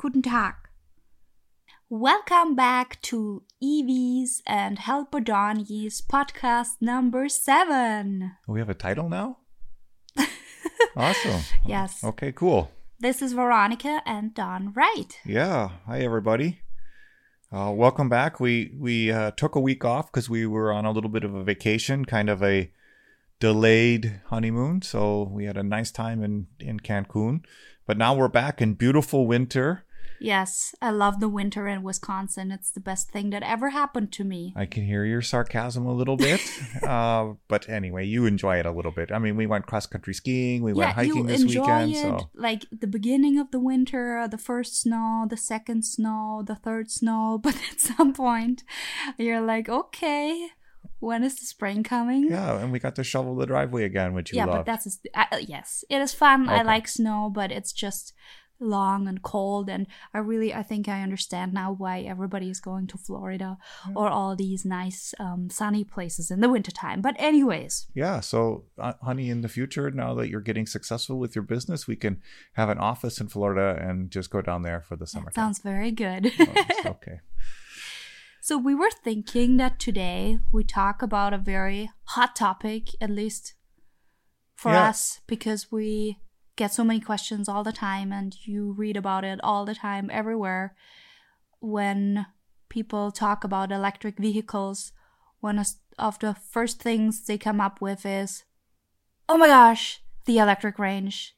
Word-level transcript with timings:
Guten 0.00 0.22
Tag. 0.22 0.54
Welcome 1.88 2.54
back 2.54 3.02
to 3.02 3.42
Evie's 3.60 4.44
and 4.46 4.78
Helper 4.78 5.18
Donnie's 5.18 6.00
podcast 6.00 6.76
number 6.80 7.28
seven. 7.28 8.36
We 8.46 8.60
have 8.60 8.68
a 8.68 8.74
title 8.74 9.08
now? 9.08 9.38
awesome. 10.96 11.40
Yes. 11.66 12.04
Okay, 12.04 12.30
cool. 12.30 12.70
This 13.00 13.20
is 13.20 13.32
Veronika 13.32 14.00
and 14.06 14.32
Don 14.32 14.72
Wright. 14.72 15.18
Yeah. 15.26 15.70
Hi, 15.86 15.98
everybody. 15.98 16.60
Uh, 17.50 17.72
welcome 17.74 18.08
back. 18.08 18.38
We 18.38 18.72
we 18.78 19.10
uh, 19.10 19.32
took 19.32 19.56
a 19.56 19.60
week 19.60 19.84
off 19.84 20.12
because 20.12 20.30
we 20.30 20.46
were 20.46 20.72
on 20.72 20.84
a 20.84 20.92
little 20.92 21.10
bit 21.10 21.24
of 21.24 21.34
a 21.34 21.42
vacation, 21.42 22.04
kind 22.04 22.30
of 22.30 22.40
a 22.40 22.70
delayed 23.40 24.20
honeymoon. 24.26 24.80
So 24.82 25.24
we 25.24 25.46
had 25.46 25.56
a 25.56 25.64
nice 25.64 25.90
time 25.90 26.22
in 26.22 26.46
in 26.60 26.78
Cancun. 26.78 27.40
But 27.84 27.98
now 27.98 28.14
we're 28.14 28.28
back 28.28 28.62
in 28.62 28.74
beautiful 28.74 29.26
winter. 29.26 29.84
Yes, 30.20 30.74
I 30.82 30.90
love 30.90 31.20
the 31.20 31.28
winter 31.28 31.68
in 31.68 31.82
Wisconsin. 31.82 32.50
It's 32.50 32.70
the 32.70 32.80
best 32.80 33.10
thing 33.10 33.30
that 33.30 33.42
ever 33.42 33.70
happened 33.70 34.12
to 34.12 34.24
me. 34.24 34.52
I 34.56 34.66
can 34.66 34.84
hear 34.84 35.04
your 35.04 35.22
sarcasm 35.22 35.86
a 35.86 35.92
little 35.92 36.16
bit. 36.16 36.40
uh, 36.82 37.34
but 37.48 37.68
anyway, 37.68 38.06
you 38.06 38.26
enjoy 38.26 38.58
it 38.58 38.66
a 38.66 38.70
little 38.70 38.90
bit. 38.90 39.12
I 39.12 39.18
mean, 39.18 39.36
we 39.36 39.46
went 39.46 39.66
cross 39.66 39.86
country 39.86 40.14
skiing, 40.14 40.62
we 40.62 40.72
went 40.72 40.92
hiking 40.92 41.26
this 41.26 41.44
weekend. 41.44 41.92
it, 41.92 42.02
So 42.02 42.30
like 42.34 42.64
the 42.70 42.86
beginning 42.86 43.38
of 43.38 43.50
the 43.50 43.60
winter, 43.60 44.26
the 44.30 44.38
first 44.38 44.80
snow, 44.80 45.26
the 45.28 45.36
second 45.36 45.84
snow, 45.84 46.42
the 46.44 46.56
third 46.56 46.90
snow. 46.90 47.40
But 47.48 47.56
at 47.72 47.80
some 47.80 48.12
point, 48.12 48.62
you're 49.16 49.40
like, 49.40 49.70
okay, 49.70 50.48
when 51.00 51.22
is 51.22 51.38
the 51.38 51.46
spring 51.46 51.82
coming? 51.82 52.28
yeah, 52.28 52.58
and 52.58 52.72
we 52.72 52.78
got 52.78 52.94
to 52.96 53.04
shovel 53.04 53.36
the 53.36 53.46
driveway 53.46 53.84
again, 53.84 54.12
which 54.12 54.32
you 54.32 54.36
yeah, 54.36 54.44
loved. 54.44 54.58
but 54.58 54.66
that's 54.66 54.98
a, 55.14 55.34
uh, 55.34 55.38
yes, 55.38 55.84
it 55.88 56.00
is 56.00 56.12
fun. 56.12 56.48
I 56.48 56.62
like 56.62 56.88
snow, 56.88 57.30
but 57.32 57.50
it's 57.52 57.72
just 57.72 58.12
long 58.60 59.06
and 59.06 59.22
cold 59.22 59.68
and 59.68 59.86
i 60.12 60.18
really 60.18 60.52
i 60.52 60.62
think 60.62 60.88
i 60.88 61.00
understand 61.02 61.52
now 61.52 61.72
why 61.72 62.00
everybody 62.00 62.50
is 62.50 62.60
going 62.60 62.86
to 62.88 62.98
florida 62.98 63.56
or 63.94 64.08
all 64.08 64.34
these 64.34 64.64
nice 64.64 65.14
um, 65.20 65.48
sunny 65.48 65.84
places 65.84 66.30
in 66.30 66.40
the 66.40 66.48
wintertime 66.48 67.00
but 67.00 67.14
anyways 67.18 67.86
Yeah. 67.94 68.20
So, 68.20 68.64
uh, 68.78 68.94
honey, 69.02 69.30
in 69.30 69.40
the 69.42 69.48
future, 69.48 69.90
now 69.90 70.14
that 70.14 70.28
you're 70.28 70.40
getting 70.40 70.66
successful 70.66 71.18
with 71.18 71.34
your 71.36 71.42
business, 71.44 71.86
we 71.86 71.96
can 71.96 72.20
have 72.54 72.68
an 72.68 72.78
office 72.78 73.20
in 73.20 73.28
Florida 73.28 73.78
and 73.80 74.10
just 74.10 74.30
go 74.30 74.40
down 74.42 74.62
there 74.62 74.80
for 74.80 74.96
the 74.96 75.06
summer. 75.06 75.30
sounds 75.34 75.58
very 75.60 75.90
good 75.92 76.32
okay. 76.86 77.20
so 78.40 78.56
we 78.58 78.74
were 78.74 78.90
thinking 79.04 79.56
that 79.56 79.78
today 79.78 80.38
we 80.52 80.64
talk 80.64 81.02
about 81.02 81.32
a 81.32 81.38
very 81.38 81.90
hot 82.14 82.34
topic 82.36 82.88
at 83.00 83.10
least 83.10 83.54
for 84.56 84.72
Yeah. 84.72 84.88
us 84.88 85.20
because 85.26 85.70
we 85.70 86.18
get 86.58 86.72
so 86.74 86.84
many 86.84 87.00
questions 87.00 87.48
all 87.48 87.64
the 87.64 87.72
time 87.72 88.12
and 88.12 88.36
you 88.44 88.72
read 88.82 88.96
about 88.96 89.24
it 89.24 89.38
all 89.42 89.64
the 89.64 89.74
time 89.74 90.10
everywhere 90.12 90.74
when 91.60 92.26
people 92.68 93.10
talk 93.10 93.44
about 93.44 93.72
electric 93.72 94.18
vehicles 94.18 94.92
one 95.40 95.58
of 95.98 96.18
the 96.18 96.34
first 96.34 96.82
things 96.82 97.24
they 97.26 97.38
come 97.38 97.60
up 97.60 97.80
with 97.80 98.04
is 98.04 98.44
oh 99.28 99.38
my 99.38 99.46
gosh 99.46 100.00
the 100.26 100.38
electric 100.38 100.78
range 100.78 101.34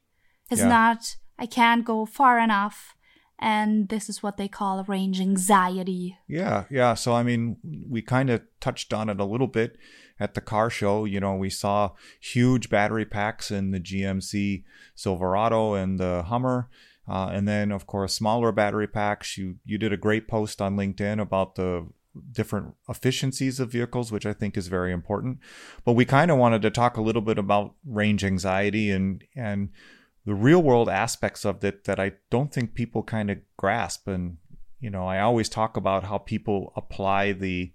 is 0.51 0.61
Yeah. 0.61 0.69
not 0.69 1.17
i 1.39 1.47
can't 1.47 1.85
go 1.85 2.07
far 2.07 2.39
enough 2.41 2.95
and 3.43 3.89
this 3.89 4.09
is 4.09 4.23
what 4.23 4.37
they 4.37 4.49
call 4.49 4.85
range 4.85 5.19
anxiety 5.21 6.19
Yeah. 6.29 6.65
Yeah. 6.71 6.93
So, 6.95 7.15
I 7.15 7.23
mean, 7.23 7.57
we 7.89 8.03
kind 8.03 8.29
of 8.29 8.43
touched 8.61 8.93
on 8.93 9.09
it 9.09 9.19
a 9.19 9.25
little 9.25 9.47
bit 9.47 9.79
at 10.21 10.35
the 10.35 10.41
car 10.41 10.71
show. 10.71 11.05
You 11.05 11.19
know, 11.19 11.35
we 11.35 11.51
saw 11.51 11.93
huge 12.21 12.69
battery 12.69 13.07
packs 13.07 13.51
in 13.51 13.71
the 13.71 13.81
GMC 13.81 14.63
Silverado 14.95 15.75
and 15.75 15.99
the 15.99 16.25
Hummer. 16.25 16.69
Uh, 17.09 17.31
and 17.33 17.49
then, 17.49 17.73
of 17.73 17.87
course, 17.87 18.15
smaller 18.15 18.53
battery 18.53 18.87
packs. 18.87 19.37
You 19.37 19.57
you 19.65 19.79
did 19.79 19.93
a 19.93 19.97
great 19.97 20.29
post 20.29 20.63
on 20.63 20.77
LinkedIn 20.77 21.21
about 21.21 21.57
the 21.57 21.89
different 22.33 22.75
efficiencies 22.89 23.59
of 23.59 23.73
vehicles, 23.73 24.13
which 24.13 24.27
I 24.27 24.33
think 24.33 24.57
is 24.57 24.69
very 24.69 24.93
important. 24.93 25.39
But 25.85 25.95
we 25.95 26.05
kind 26.05 26.31
of 26.31 26.39
wanted 26.39 26.63
to 26.63 26.71
talk 26.71 26.97
a 26.97 27.03
little 27.03 27.23
bit 27.23 27.39
about 27.39 27.75
range 27.85 28.23
anxiety 28.23 28.91
and 28.91 29.25
and 29.35 29.71
the 30.27 30.35
real 30.35 30.63
world 30.63 30.89
aspects 30.89 31.45
of 31.45 31.65
it 31.65 31.85
that 31.85 31.99
I 31.99 32.13
don't 32.31 32.53
think 32.53 32.75
people 32.75 33.03
kind 33.03 33.31
of 33.31 33.39
grasp. 33.57 34.07
And 34.07 34.37
you 34.79 34.91
know, 34.91 35.07
I 35.07 35.21
always 35.21 35.49
talk 35.49 35.77
about 35.77 36.05
how 36.05 36.19
people 36.19 36.73
apply 36.77 37.33
the 37.33 37.73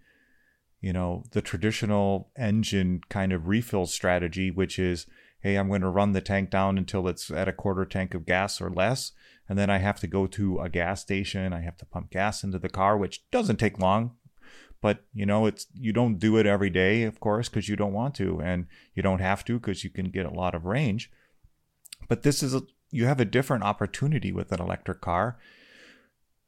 you 0.82 0.94
know 0.94 1.24
the 1.32 1.42
traditional 1.42 2.32
engine 2.38 3.02
kind 3.10 3.34
of 3.34 3.48
refill 3.48 3.86
strategy, 3.86 4.52
which 4.52 4.78
is 4.80 5.08
hey, 5.46 5.58
I'm 5.58 5.68
going 5.68 5.82
to 5.82 5.90
run 5.90 6.14
the 6.14 6.22
tank 6.22 6.50
down 6.50 6.76
until 6.76 7.08
it's 7.08 7.30
at 7.30 7.48
a 7.48 7.54
quarter 7.54 7.86
tank 7.86 8.16
of 8.16 8.26
gas 8.26 8.60
or 8.60 8.72
less. 8.72 9.12
And 9.48 9.60
then 9.60 9.70
I 9.70 9.78
have 9.78 10.00
to 10.00 10.08
go 10.08 10.26
to 10.26 10.60
a 10.60 10.70
gas 10.70 11.02
station. 11.02 11.54
I 11.54 11.62
have 11.62 11.78
to 11.78 11.86
pump 11.86 12.10
gas 12.10 12.44
into 12.44 12.58
the 12.58 12.68
car, 12.68 12.98
which 12.98 13.30
doesn't 13.30 13.58
take 13.58 13.78
long. 13.78 14.16
But 14.82 15.06
you 15.14 15.26
know, 15.26 15.46
it's 15.46 15.68
you 15.74 15.94
don't 15.94 16.18
do 16.18 16.38
it 16.38 16.48
every 16.48 16.72
day, 16.72 17.04
of 17.04 17.20
course, 17.20 17.48
because 17.48 17.70
you 17.70 17.76
don't 17.76 17.94
want 17.94 18.16
to, 18.16 18.42
and 18.42 18.66
you 18.96 19.04
don't 19.04 19.22
have 19.22 19.46
to 19.46 19.60
because 19.60 19.84
you 19.84 19.92
can 19.92 20.10
get 20.10 20.26
a 20.26 20.34
lot 20.34 20.56
of 20.56 20.66
range. 20.66 21.12
But 22.08 22.24
this 22.24 22.42
is 22.42 22.56
a, 22.56 22.64
you 22.90 23.06
have 23.06 23.20
a 23.20 23.26
different 23.26 23.64
opportunity 23.64 24.32
with 24.32 24.52
an 24.52 24.62
electric 24.62 25.00
car. 25.00 25.38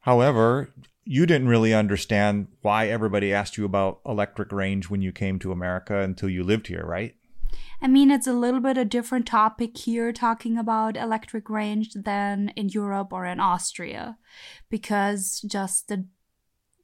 However, 0.01 0.73
you 1.09 1.25
didn't 1.25 1.47
really 1.47 1.73
understand 1.73 2.47
why 2.61 2.89
everybody 2.89 3.33
asked 3.33 3.57
you 3.57 3.63
about 3.63 4.01
electric 4.05 4.51
range 4.51 4.89
when 4.89 5.01
you 5.01 5.13
came 5.13 5.39
to 5.39 5.53
America 5.53 6.01
until 6.01 6.27
you 6.27 6.43
lived 6.43 6.67
here, 6.67 6.85
right? 6.85 7.15
I 7.81 7.87
mean, 7.87 8.11
it's 8.11 8.27
a 8.27 8.33
little 8.33 8.59
bit 8.59 8.77
a 8.77 8.83
different 8.83 9.25
topic 9.25 9.77
here 9.77 10.11
talking 10.11 10.57
about 10.57 10.97
electric 10.97 11.49
range 11.49 11.93
than 11.93 12.49
in 12.57 12.67
Europe 12.67 13.13
or 13.13 13.25
in 13.25 13.39
Austria 13.39 14.17
because 14.69 15.39
just 15.41 15.87
the 15.87 16.07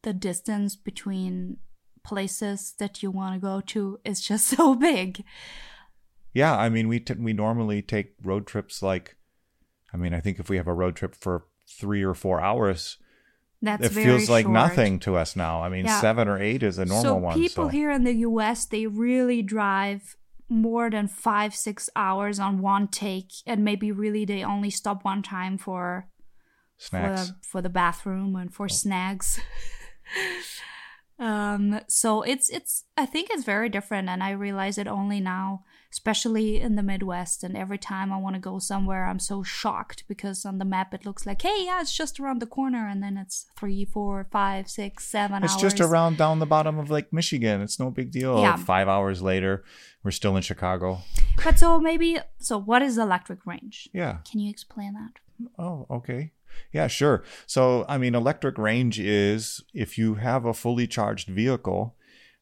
the 0.03 0.13
distance 0.13 0.75
between 0.77 1.57
places 2.03 2.75
that 2.77 3.03
you 3.03 3.11
want 3.11 3.33
to 3.35 3.39
go 3.39 3.59
to 3.59 3.99
is 4.05 4.21
just 4.29 4.47
so 4.47 4.73
big. 4.73 5.25
Yeah, 6.33 6.55
I 6.55 6.69
mean, 6.69 6.87
we 6.87 7.01
t- 7.01 7.13
we 7.15 7.33
normally 7.33 7.81
take 7.81 8.13
road 8.23 8.47
trips 8.47 8.81
like, 8.81 9.17
I 9.93 9.97
mean, 9.97 10.13
I 10.13 10.21
think 10.21 10.39
if 10.39 10.49
we 10.49 10.55
have 10.55 10.67
a 10.67 10.73
road 10.73 10.95
trip 10.95 11.13
for 11.13 11.45
three 11.67 12.03
or 12.03 12.13
four 12.13 12.39
hours, 12.39 12.97
That's 13.63 13.85
it 13.85 13.93
feels 13.93 14.29
like 14.29 14.43
short. 14.43 14.53
nothing 14.53 14.99
to 14.99 15.15
us 15.15 15.35
now. 15.37 15.63
I 15.63 15.69
mean, 15.69 15.85
Yeah. 15.85 16.01
seven 16.01 16.27
or 16.27 16.37
eight 16.37 16.61
is 16.63 16.77
a 16.77 16.85
normal 16.85 17.03
so 17.03 17.15
one. 17.15 17.33
people 17.39 17.65
so 17.65 17.67
here 17.69 17.89
in 17.91 18.03
the 18.03 18.13
US 18.27 18.65
they 18.65 18.85
really 18.87 19.41
drive 19.41 20.17
more 20.49 20.89
than 20.89 21.07
5 21.07 21.55
6 21.55 21.89
hours 21.95 22.39
on 22.39 22.59
one 22.61 22.87
take 22.89 23.31
and 23.47 23.63
maybe 23.63 23.89
really 23.91 24.25
they 24.25 24.43
only 24.43 24.69
stop 24.69 25.05
one 25.05 25.23
time 25.23 25.57
for 25.57 26.07
snacks. 26.77 27.21
for 27.21 27.27
the, 27.27 27.35
for 27.51 27.61
the 27.61 27.69
bathroom 27.69 28.35
and 28.35 28.49
Oh. 28.49 28.53
for 28.53 28.67
snacks. 28.69 29.39
um, 31.19 31.79
so 31.87 32.21
it's 32.23 32.49
it's 32.49 32.83
I 32.97 33.05
think 33.05 33.29
it's 33.31 33.43
very 33.43 33.69
different, 33.69 34.09
and 34.09 34.23
I 34.23 34.31
realize 34.31 34.77
it 34.77 34.87
only 34.87 35.19
now, 35.19 35.63
especially 35.91 36.59
in 36.59 36.75
the 36.75 36.83
Midwest. 36.83 37.43
And 37.43 37.55
every 37.55 37.77
time 37.77 38.11
I 38.11 38.17
want 38.17 38.35
to 38.35 38.39
go 38.39 38.59
somewhere, 38.59 39.05
I'm 39.05 39.19
so 39.19 39.43
shocked 39.43 40.03
because 40.07 40.43
on 40.45 40.57
the 40.57 40.65
map 40.65 40.93
it 40.93 41.05
looks 41.05 41.25
like, 41.25 41.41
hey, 41.41 41.65
yeah, 41.65 41.81
it's 41.81 41.95
just 41.95 42.19
around 42.19 42.39
the 42.41 42.47
corner, 42.47 42.87
and 42.87 43.01
then 43.03 43.17
it's 43.17 43.45
three, 43.57 43.85
four, 43.85 44.27
five, 44.31 44.69
six, 44.69 45.05
seven 45.05 45.43
It's 45.43 45.53
hours. 45.53 45.61
just 45.61 45.79
around 45.79 46.17
down 46.17 46.39
the 46.39 46.45
bottom 46.45 46.79
of 46.79 46.89
Lake 46.89 47.13
Michigan. 47.13 47.61
It's 47.61 47.79
no 47.79 47.91
big 47.91 48.11
deal. 48.11 48.39
Yeah. 48.39 48.55
Five 48.57 48.87
hours 48.87 49.21
later, 49.21 49.63
we're 50.03 50.11
still 50.11 50.35
in 50.35 50.41
Chicago. 50.41 50.99
But 51.43 51.59
so 51.59 51.79
maybe 51.79 52.19
so. 52.39 52.57
What 52.57 52.81
is 52.81 52.97
electric 52.97 53.45
range? 53.45 53.87
Yeah. 53.93 54.17
Can 54.29 54.39
you 54.39 54.49
explain 54.49 54.93
that? 54.93 55.19
Oh, 55.57 55.85
okay. 55.89 56.31
Yeah, 56.71 56.87
sure. 56.87 57.23
So, 57.45 57.85
I 57.87 57.97
mean, 57.97 58.15
electric 58.15 58.57
range 58.57 58.99
is 58.99 59.61
if 59.73 59.97
you 59.97 60.15
have 60.15 60.45
a 60.45 60.53
fully 60.53 60.87
charged 60.87 61.29
vehicle, 61.29 61.95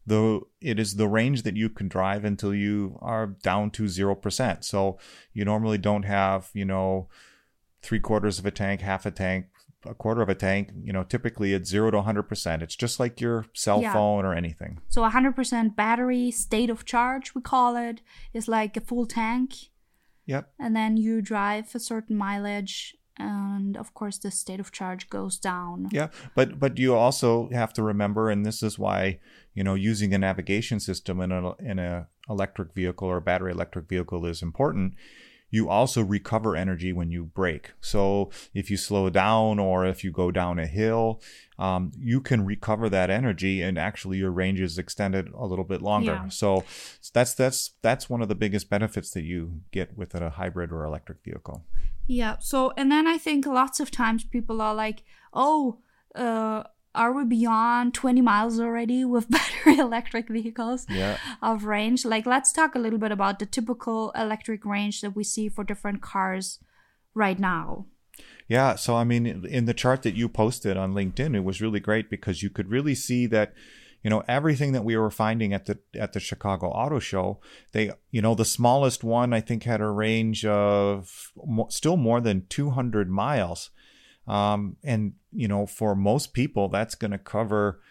though 0.05 0.47
it 0.61 0.79
is 0.79 0.95
the 0.95 1.07
range 1.07 1.44
that 1.44 1.55
you 1.57 1.69
can 1.69 1.88
drive 1.88 2.23
until 2.25 2.53
you 2.53 2.97
are 3.01 3.27
down 3.27 3.71
to 3.71 3.83
0%. 3.83 4.63
So, 4.63 4.97
you 5.33 5.45
normally 5.45 5.77
don't 5.77 6.03
have, 6.03 6.50
you 6.53 6.66
know, 6.66 7.07
three 7.81 8.00
quarters 8.00 8.39
of 8.39 8.45
a 8.45 8.51
tank, 8.51 8.81
half 8.81 9.05
a 9.05 9.11
tank, 9.11 9.47
a 9.85 9.94
quarter 9.95 10.21
of 10.21 10.29
a 10.29 10.35
tank. 10.35 10.71
You 10.83 10.94
know, 10.94 11.03
typically 11.03 11.53
it's 11.53 11.69
0 11.69 11.91
to 11.91 11.97
100%. 12.01 12.62
It's 12.62 12.75
just 12.75 13.00
like 13.00 13.19
your 13.19 13.45
cell 13.53 13.81
Yeah. 13.81 13.94
phone 13.94 14.25
or 14.25 14.33
anything. 14.36 14.80
So 14.88 15.01
100% 15.03 15.75
battery 15.75 16.30
state 16.31 16.69
of 16.69 16.86
charge, 16.86 17.33
we 17.36 17.41
call 17.41 17.75
it, 17.75 18.01
is 18.33 18.47
like 18.47 18.77
a 18.77 18.81
full 18.81 19.06
tank. 19.06 19.53
Yep. 20.27 20.53
and 20.59 20.75
then 20.75 20.97
you 20.97 21.19
drive 21.19 21.74
a 21.74 21.80
certain 21.80 22.15
mileage 22.15 22.95
and 23.18 23.78
of 23.78 23.94
course 23.94 24.18
the 24.18 24.31
state 24.31 24.60
of 24.60 24.72
charge 24.72 25.10
goes 25.10 25.38
down 25.38 25.90
Yeah, 25.92 26.08
but 26.36 26.60
but 26.60 26.78
you 26.78 26.96
also 26.96 27.50
have 27.52 27.74
to 27.74 27.84
remember, 27.84 28.30
and 28.30 28.46
this 28.46 28.63
is 28.63 28.80
why 28.80 29.19
you 29.54 29.63
know 29.63 29.75
using 29.75 30.13
a 30.13 30.18
navigation 30.18 30.80
system 30.80 31.22
in 31.22 31.31
a 31.31 31.56
in 31.58 31.80
a 31.80 32.08
electric 32.30 32.74
vehicle 32.74 33.08
or 33.08 33.19
battery 33.19 33.52
electric 33.52 33.88
vehicle 33.90 34.25
is 34.25 34.42
important. 34.42 34.94
You 35.51 35.69
also 35.69 36.01
recover 36.01 36.56
energy 36.56 36.92
when 36.94 37.12
you 37.12 37.25
brake. 37.25 37.74
So 37.81 38.31
if 38.53 38.71
you 38.71 38.77
slow 38.77 39.09
down 39.09 39.59
or 39.59 39.86
if 39.86 40.03
you 40.03 40.12
go 40.12 40.31
down 40.31 40.57
a 40.57 40.65
hill, 40.65 41.21
um, 41.59 41.92
you 42.00 42.21
can 42.21 42.45
recover 42.45 42.89
that 42.89 43.09
energy 43.09 43.62
and 43.62 43.77
actually 43.77 44.18
your 44.18 44.31
range 44.31 44.62
is 44.62 44.80
extended 44.80 45.30
a 45.36 45.45
little 45.45 45.65
bit 45.65 45.81
longer. 45.81 46.13
Yeah. 46.13 46.30
So 46.30 46.63
that's 47.13 47.36
that's 47.36 47.71
that's 47.81 48.09
one 48.09 48.21
of 48.21 48.30
the 48.30 48.36
biggest 48.36 48.69
benefits 48.69 49.12
that 49.12 49.24
you 49.24 49.62
get 49.71 49.95
with 49.95 50.15
a 50.15 50.31
hybrid 50.31 50.71
or 50.71 50.86
electric 50.86 51.24
vehicle. 51.24 51.65
Yeah. 52.07 52.38
So, 52.39 52.74
and 52.77 52.92
then 52.92 53.06
I 53.06 53.18
think 53.18 53.45
lots 53.45 53.80
of 53.80 53.92
times 53.92 54.24
people 54.24 54.62
are 54.62 54.74
like, 54.74 55.03
oh, 55.33 55.80
uh, 56.15 56.63
are 56.93 57.13
we 57.13 57.23
beyond 57.25 57.93
20 57.93 58.21
miles 58.21 58.59
already 58.59 59.05
with 59.05 59.29
battery 59.35 59.77
electric 59.77 60.27
vehicles 60.29 60.85
Yeah. 60.89 61.17
of 61.41 61.63
range? 61.65 62.05
Like, 62.05 62.25
let's 62.25 62.51
talk 62.51 62.75
a 62.75 62.79
little 62.79 62.99
bit 62.99 63.11
about 63.11 63.39
the 63.39 63.45
typical 63.45 64.11
electric 64.11 64.65
range 64.65 65.01
that 65.01 65.15
we 65.15 65.23
see 65.23 65.49
for 65.49 65.63
different 65.63 66.01
cars 66.01 66.59
right 67.13 67.39
now. 67.39 67.85
Yeah, 68.47 68.75
so 68.75 68.95
I 68.95 69.03
mean, 69.05 69.25
in 69.45 69.65
the 69.65 69.73
chart 69.73 70.03
that 70.03 70.15
you 70.15 70.27
posted 70.27 70.75
on 70.77 70.93
LinkedIn, 70.93 71.35
it 71.35 71.43
was 71.43 71.61
really 71.61 71.79
great 71.79 72.09
because 72.09 72.43
you 72.43 72.49
could 72.49 72.69
really 72.69 72.93
see 72.95 73.25
that, 73.27 73.53
you 74.03 74.09
know, 74.09 74.23
everything 74.27 74.73
that 74.73 74.83
we 74.83 74.97
were 74.97 75.09
finding 75.09 75.53
at 75.53 75.65
the 75.67 75.79
at 75.95 76.11
the 76.13 76.19
Chicago 76.19 76.67
Auto 76.67 76.99
Show, 76.99 77.39
they, 77.71 77.91
you 78.11 78.21
know, 78.21 78.35
the 78.35 78.43
smallest 78.45 79.03
one 79.03 79.31
I 79.31 79.39
think 79.39 79.63
had 79.63 79.79
a 79.79 79.88
range 79.89 80.43
of 80.45 81.31
mo- 81.38 81.67
still 81.69 81.95
more 81.97 82.19
than 82.19 82.45
200 82.49 83.09
miles, 83.09 83.69
um, 84.27 84.77
and 84.83 85.13
you 85.31 85.47
know, 85.47 85.65
for 85.65 85.95
most 85.95 86.33
people, 86.33 86.68
that's 86.69 86.95
going 86.95 87.12
to 87.12 87.18
cover 87.18 87.81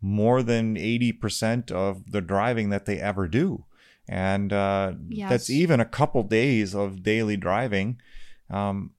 more 0.00 0.42
than 0.42 0.76
80% 0.76 1.70
of 1.70 2.10
the 2.10 2.20
driving 2.20 2.70
that 2.70 2.86
they 2.86 2.98
ever 2.98 3.28
do, 3.28 3.64
and 4.08 4.52
uh, 4.52 4.92
Yes. 5.08 5.30
that's 5.30 5.50
even 5.50 5.80
a 5.80 5.84
couple 5.84 6.22
days 6.24 6.74
of 6.74 7.02
daily 7.02 7.36
driving. 7.36 8.00
Um, 8.50 8.90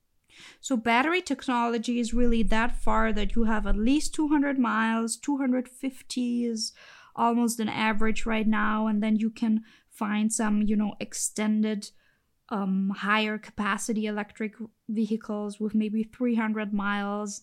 So, 0.62 0.78
battery 0.78 1.22
technology 1.22 2.00
is 2.00 2.14
really 2.14 2.42
that 2.44 2.76
far 2.82 3.14
that 3.14 3.36
you 3.36 3.44
have 3.44 3.68
at 3.68 3.76
least 3.76 4.16
200 4.16 4.58
miles, 4.58 5.18
250 5.18 6.46
is 6.46 6.74
almost 7.16 7.60
an 7.60 7.70
average 7.70 8.26
right 8.26 8.48
now, 8.48 8.88
and 8.88 9.02
then 9.04 9.18
you 9.18 9.30
can 9.30 9.64
find 9.90 10.32
some, 10.34 10.62
you 10.64 10.76
know, 10.76 10.96
extended, 11.00 11.92
um, 12.54 12.92
higher 12.96 13.40
capacity 13.40 14.06
electric 14.06 14.54
vehicles 14.88 15.60
with 15.60 15.74
maybe 15.74 16.04
300 16.04 16.72
miles. 16.72 17.42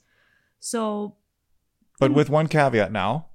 So, 0.60 1.16
But 1.98 2.12
with 2.12 2.30
one 2.30 2.46
caveat 2.46 2.92
now, 2.92 3.26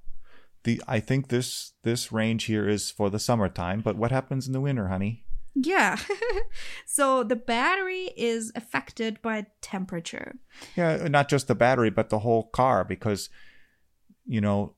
the 0.64 0.82
I 0.88 1.00
think 1.00 1.28
this 1.28 1.74
this 1.82 2.10
range 2.10 2.44
here 2.44 2.66
is 2.66 2.90
for 2.90 3.10
the 3.10 3.18
summertime. 3.18 3.82
But 3.82 3.96
what 3.96 4.10
happens 4.10 4.46
in 4.46 4.54
the 4.54 4.60
winter, 4.60 4.88
honey? 4.88 5.24
yeah. 5.54 5.98
so, 6.86 7.22
the 7.22 7.36
battery 7.36 8.10
is 8.16 8.52
affected 8.54 9.20
by 9.20 9.46
temperature. 9.60 10.36
Yeah, 10.76 11.08
not 11.08 11.28
just 11.28 11.46
the 11.46 11.54
battery, 11.54 11.90
but 11.90 12.08
the 12.08 12.20
whole 12.20 12.44
car, 12.44 12.84
because 12.84 13.28
you 14.24 14.40
know, 14.40 14.75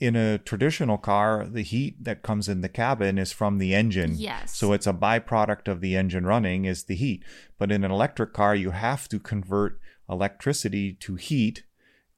in 0.00 0.16
a 0.16 0.38
traditional 0.38 0.98
car, 0.98 1.46
the 1.46 1.62
heat 1.62 2.02
that 2.04 2.22
comes 2.22 2.48
in 2.48 2.60
the 2.60 2.68
cabin 2.68 3.16
is 3.18 3.32
from 3.32 3.58
the 3.58 3.74
engine. 3.74 4.14
Yes. 4.16 4.56
So 4.56 4.72
it's 4.72 4.86
a 4.86 4.92
byproduct 4.92 5.68
of 5.68 5.80
the 5.80 5.96
engine 5.96 6.26
running 6.26 6.64
is 6.64 6.84
the 6.84 6.96
heat. 6.96 7.24
But 7.58 7.70
in 7.70 7.84
an 7.84 7.90
electric 7.90 8.32
car, 8.32 8.54
you 8.54 8.70
have 8.72 9.08
to 9.08 9.18
convert 9.20 9.80
electricity 10.08 10.92
to 10.94 11.14
heat, 11.14 11.64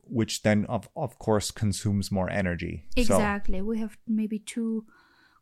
which 0.01 0.43
then 0.43 0.65
of 0.67 0.89
of 0.97 1.19
course 1.19 1.51
consumes 1.51 2.11
more 2.11 2.31
energy. 2.31 2.87
So- 2.97 3.03
Exactly. 3.03 3.61
We 3.63 3.79
have 3.79 3.99
maybe 4.07 4.39
two 4.39 4.87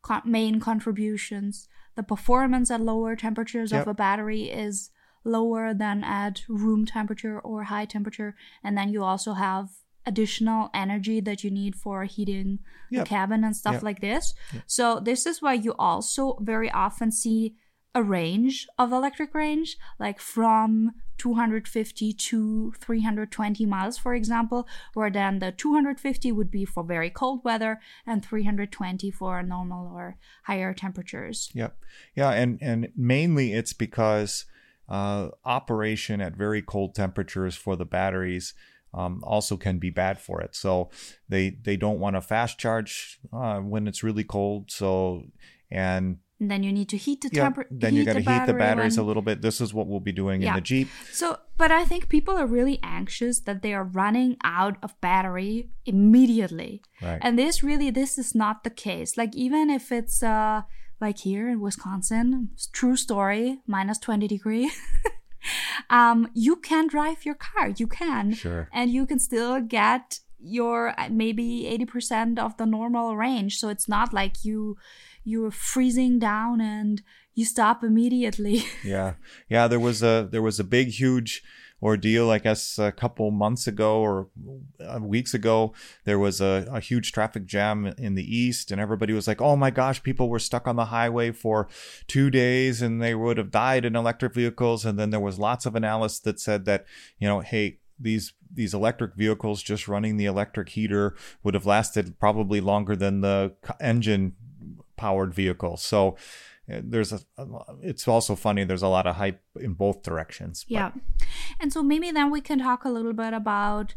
con- 0.02 0.22
main 0.24 0.60
contributions. 0.60 1.68
The 1.94 2.02
performance 2.02 2.70
at 2.70 2.80
lower 2.80 3.14
temperatures 3.16 3.70
Yep. 3.72 3.82
of 3.82 3.88
a 3.88 3.94
battery 3.94 4.50
is 4.50 4.90
lower 5.22 5.72
than 5.72 6.02
at 6.04 6.42
room 6.48 6.84
temperature 6.84 7.38
or 7.40 7.64
high 7.64 7.84
temperature. 7.86 8.34
And 8.62 8.76
then 8.76 8.90
you 8.90 9.02
also 9.04 9.34
have 9.34 9.70
additional 10.06 10.70
energy 10.74 11.20
that 11.20 11.42
you 11.44 11.50
need 11.50 11.74
for 11.74 12.04
heating 12.04 12.58
the 12.90 13.04
cabin 13.04 13.42
and 13.44 13.56
stuff 13.56 13.74
Yep. 13.74 13.82
like 13.82 14.00
this. 14.00 14.34
So, 14.66 15.00
this 15.00 15.26
is 15.26 15.42
why 15.42 15.54
you 15.54 15.74
also 15.78 16.36
very 16.40 16.70
often 16.70 17.10
see 17.10 17.56
a 17.94 18.02
range 18.02 18.66
of 18.78 18.92
electric 18.92 19.34
range, 19.34 19.76
like 20.00 20.18
from 20.20 20.92
250 21.18 22.12
to 22.12 22.72
320 22.80 23.66
miles, 23.66 23.96
for 23.96 24.14
example, 24.14 24.66
where 24.94 25.10
then 25.10 25.38
the 25.38 25.52
250 25.52 26.32
would 26.32 26.50
be 26.50 26.64
for 26.64 26.82
very 26.82 27.08
cold 27.08 27.44
weather 27.44 27.80
and 28.04 28.24
320 28.24 29.10
for 29.12 29.42
normal 29.42 29.94
or 29.94 30.16
higher 30.44 30.74
temperatures. 30.74 31.50
Yep. 31.54 31.76
Yeah, 32.16 32.30
and 32.30 32.58
and 32.60 32.88
mainly 32.96 33.52
it's 33.52 33.72
because 33.72 34.44
uh, 34.88 35.28
operation 35.44 36.20
at 36.20 36.34
very 36.36 36.62
cold 36.62 36.94
temperatures 36.94 37.54
for 37.54 37.76
the 37.76 37.86
batteries 37.86 38.54
um, 38.96 39.20
also 39.24 39.56
can 39.56 39.78
be 39.78 39.90
bad 39.90 40.16
for 40.20 40.40
it. 40.40 40.54
So 40.54 40.90
they 41.28 41.50
they 41.66 41.76
don't 41.76 41.98
want 41.98 42.16
to 42.16 42.20
fast 42.22 42.58
charge 42.58 43.18
uh, 43.32 43.58
when 43.60 43.88
it's 43.88 44.02
really 44.02 44.24
cold. 44.24 44.70
So 44.70 45.24
and 45.70 46.18
And 46.40 46.50
then 46.50 46.62
you 46.66 46.72
need 46.72 46.88
to 46.90 46.96
heat 46.96 47.20
the 47.22 47.30
yeah, 47.32 47.44
temperature. 47.44 47.70
then 47.70 47.94
you 47.96 48.04
got 48.04 48.14
to 48.14 48.20
heat 48.30 48.46
the 48.46 48.54
batteries 48.54 48.96
when- 48.96 49.04
a 49.04 49.08
little 49.08 49.22
bit. 49.22 49.40
This 49.40 49.60
is 49.60 49.72
what 49.76 49.86
we'll 49.88 50.00
be 50.12 50.12
doing 50.12 50.42
in 50.42 50.54
the 50.54 50.60
Jeep. 50.60 50.88
So, 51.12 51.26
but 51.56 51.70
I 51.70 51.84
think 51.90 52.08
people 52.08 52.34
are 52.42 52.46
really 52.58 52.78
anxious 52.82 53.40
that 53.46 53.62
they 53.62 53.72
are 53.78 53.84
running 54.02 54.36
out 54.42 54.76
of 54.82 54.90
battery 55.00 55.70
immediately. 55.86 56.82
Right. 57.02 57.18
And 57.24 57.38
this 57.38 57.62
really, 57.62 57.90
this 57.90 58.18
is 58.18 58.34
not 58.34 58.62
the 58.64 58.70
case. 58.70 59.16
Like, 59.16 59.34
even 59.46 59.70
if 59.70 59.90
it's, 59.92 60.22
uh, 60.22 60.62
like 61.00 61.18
here 61.18 61.48
in 61.52 61.60
Wisconsin, 61.60 62.50
true 62.72 62.96
story, 62.96 63.58
minus 63.66 63.98
20 63.98 64.28
degree, 64.28 64.70
um, 65.90 66.28
you 66.34 66.56
can 66.56 66.88
drive 66.88 67.24
your 67.24 67.34
car. 67.34 67.72
You 67.76 67.86
can. 67.86 68.32
Sure. 68.34 68.68
And 68.72 68.90
you 68.90 69.06
can 69.06 69.18
still 69.18 69.60
get 69.60 70.20
your 70.40 70.98
uh, 70.98 71.08
maybe 71.10 71.66
80% 71.86 72.38
of 72.38 72.56
the 72.56 72.66
normal 72.66 73.16
range. 73.16 73.58
So 73.58 73.68
it's 73.68 73.88
not 73.88 74.12
like 74.12 74.44
you, 74.44 74.76
you're 75.24 75.50
freezing 75.50 76.18
down 76.18 76.60
and 76.60 77.02
you 77.34 77.44
stop 77.44 77.82
immediately. 77.82 78.64
Yeah, 78.84 79.14
yeah. 79.48 79.66
There 79.66 79.80
was 79.80 80.02
a 80.02 80.28
there 80.30 80.42
was 80.42 80.60
a 80.60 80.64
big, 80.64 80.88
huge 80.88 81.42
ordeal. 81.84 82.30
I 82.30 82.38
guess 82.38 82.78
a 82.78 82.90
couple 82.90 83.30
months 83.30 83.66
ago 83.66 84.00
or 84.00 84.28
uh, 84.80 84.98
weeks 85.00 85.34
ago, 85.34 85.74
there 86.04 86.18
was 86.18 86.40
a, 86.40 86.66
a 86.72 86.80
huge 86.80 87.12
traffic 87.12 87.44
jam 87.46 87.86
in 87.98 88.14
the 88.14 88.36
east, 88.36 88.70
and 88.72 88.80
everybody 88.80 89.12
was 89.12 89.28
like, 89.28 89.40
"Oh 89.42 89.54
my 89.56 89.70
gosh!" 89.70 90.02
People 90.02 90.28
were 90.28 90.38
stuck 90.38 90.66
on 90.66 90.76
the 90.76 90.86
highway 90.86 91.30
for 91.30 91.68
two 92.08 92.30
days, 92.30 92.82
and 92.82 93.00
they 93.02 93.14
would 93.14 93.36
have 93.36 93.50
died 93.50 93.84
in 93.84 93.94
electric 93.94 94.34
vehicles. 94.34 94.84
And 94.84 94.98
then 94.98 95.10
there 95.10 95.20
was 95.20 95.38
lots 95.38 95.66
of 95.66 95.76
analysis 95.76 96.20
that 96.20 96.40
said 96.40 96.64
that 96.64 96.86
you 97.18 97.28
know, 97.28 97.40
hey, 97.40 97.78
these 98.00 98.32
these 98.52 98.72
electric 98.74 99.14
vehicles 99.16 99.62
just 99.62 99.88
running 99.88 100.16
the 100.16 100.26
electric 100.26 100.70
heater 100.70 101.14
would 101.42 101.54
have 101.54 101.66
lasted 101.66 102.18
probably 102.18 102.60
longer 102.60 102.96
than 102.96 103.20
the 103.20 103.52
engine 103.80 104.34
powered 104.96 105.34
vehicle. 105.34 105.76
So 105.76 106.16
uh, 106.72 106.80
there's 106.82 107.12
a, 107.12 107.18
it's 107.82 108.06
also 108.06 108.36
funny. 108.36 108.62
There's 108.64 108.82
a 108.82 108.88
lot 108.88 109.06
of 109.08 109.16
hype 109.16 109.42
in 109.60 109.72
both 109.74 110.02
directions. 110.04 110.64
but- 110.64 110.72
Yeah. 110.72 110.90
And 111.60 111.72
so 111.72 111.82
maybe 111.82 112.10
then 112.10 112.30
we 112.30 112.40
can 112.40 112.58
talk 112.58 112.84
a 112.84 112.90
little 112.90 113.12
bit 113.12 113.32
about 113.32 113.94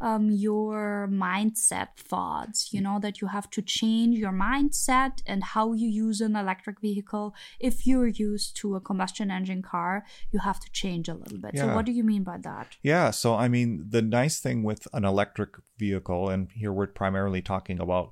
um, 0.00 0.30
your 0.30 1.08
mindset 1.10 1.96
thoughts, 1.96 2.72
you 2.72 2.80
know, 2.80 2.98
that 3.00 3.20
you 3.20 3.28
have 3.28 3.48
to 3.50 3.62
change 3.62 4.18
your 4.18 4.32
mindset 4.32 5.22
and 5.26 5.42
how 5.42 5.72
you 5.72 5.88
use 5.88 6.20
an 6.20 6.34
electric 6.34 6.80
vehicle. 6.80 7.34
If 7.60 7.86
you're 7.86 8.08
used 8.08 8.56
to 8.56 8.74
a 8.74 8.80
combustion 8.80 9.30
engine 9.30 9.62
car, 9.62 10.04
you 10.32 10.40
have 10.40 10.60
to 10.60 10.70
change 10.72 11.08
a 11.08 11.14
little 11.14 11.38
bit. 11.38 11.56
So, 11.56 11.74
what 11.74 11.86
do 11.86 11.92
you 11.92 12.02
mean 12.02 12.24
by 12.24 12.38
that? 12.38 12.76
Yeah. 12.82 13.10
So, 13.12 13.34
I 13.34 13.48
mean, 13.48 13.86
the 13.88 14.02
nice 14.02 14.40
thing 14.40 14.62
with 14.62 14.88
an 14.92 15.04
electric 15.04 15.50
vehicle, 15.78 16.28
and 16.28 16.50
here 16.52 16.72
we're 16.72 16.88
primarily 16.88 17.40
talking 17.40 17.80
about 17.80 18.10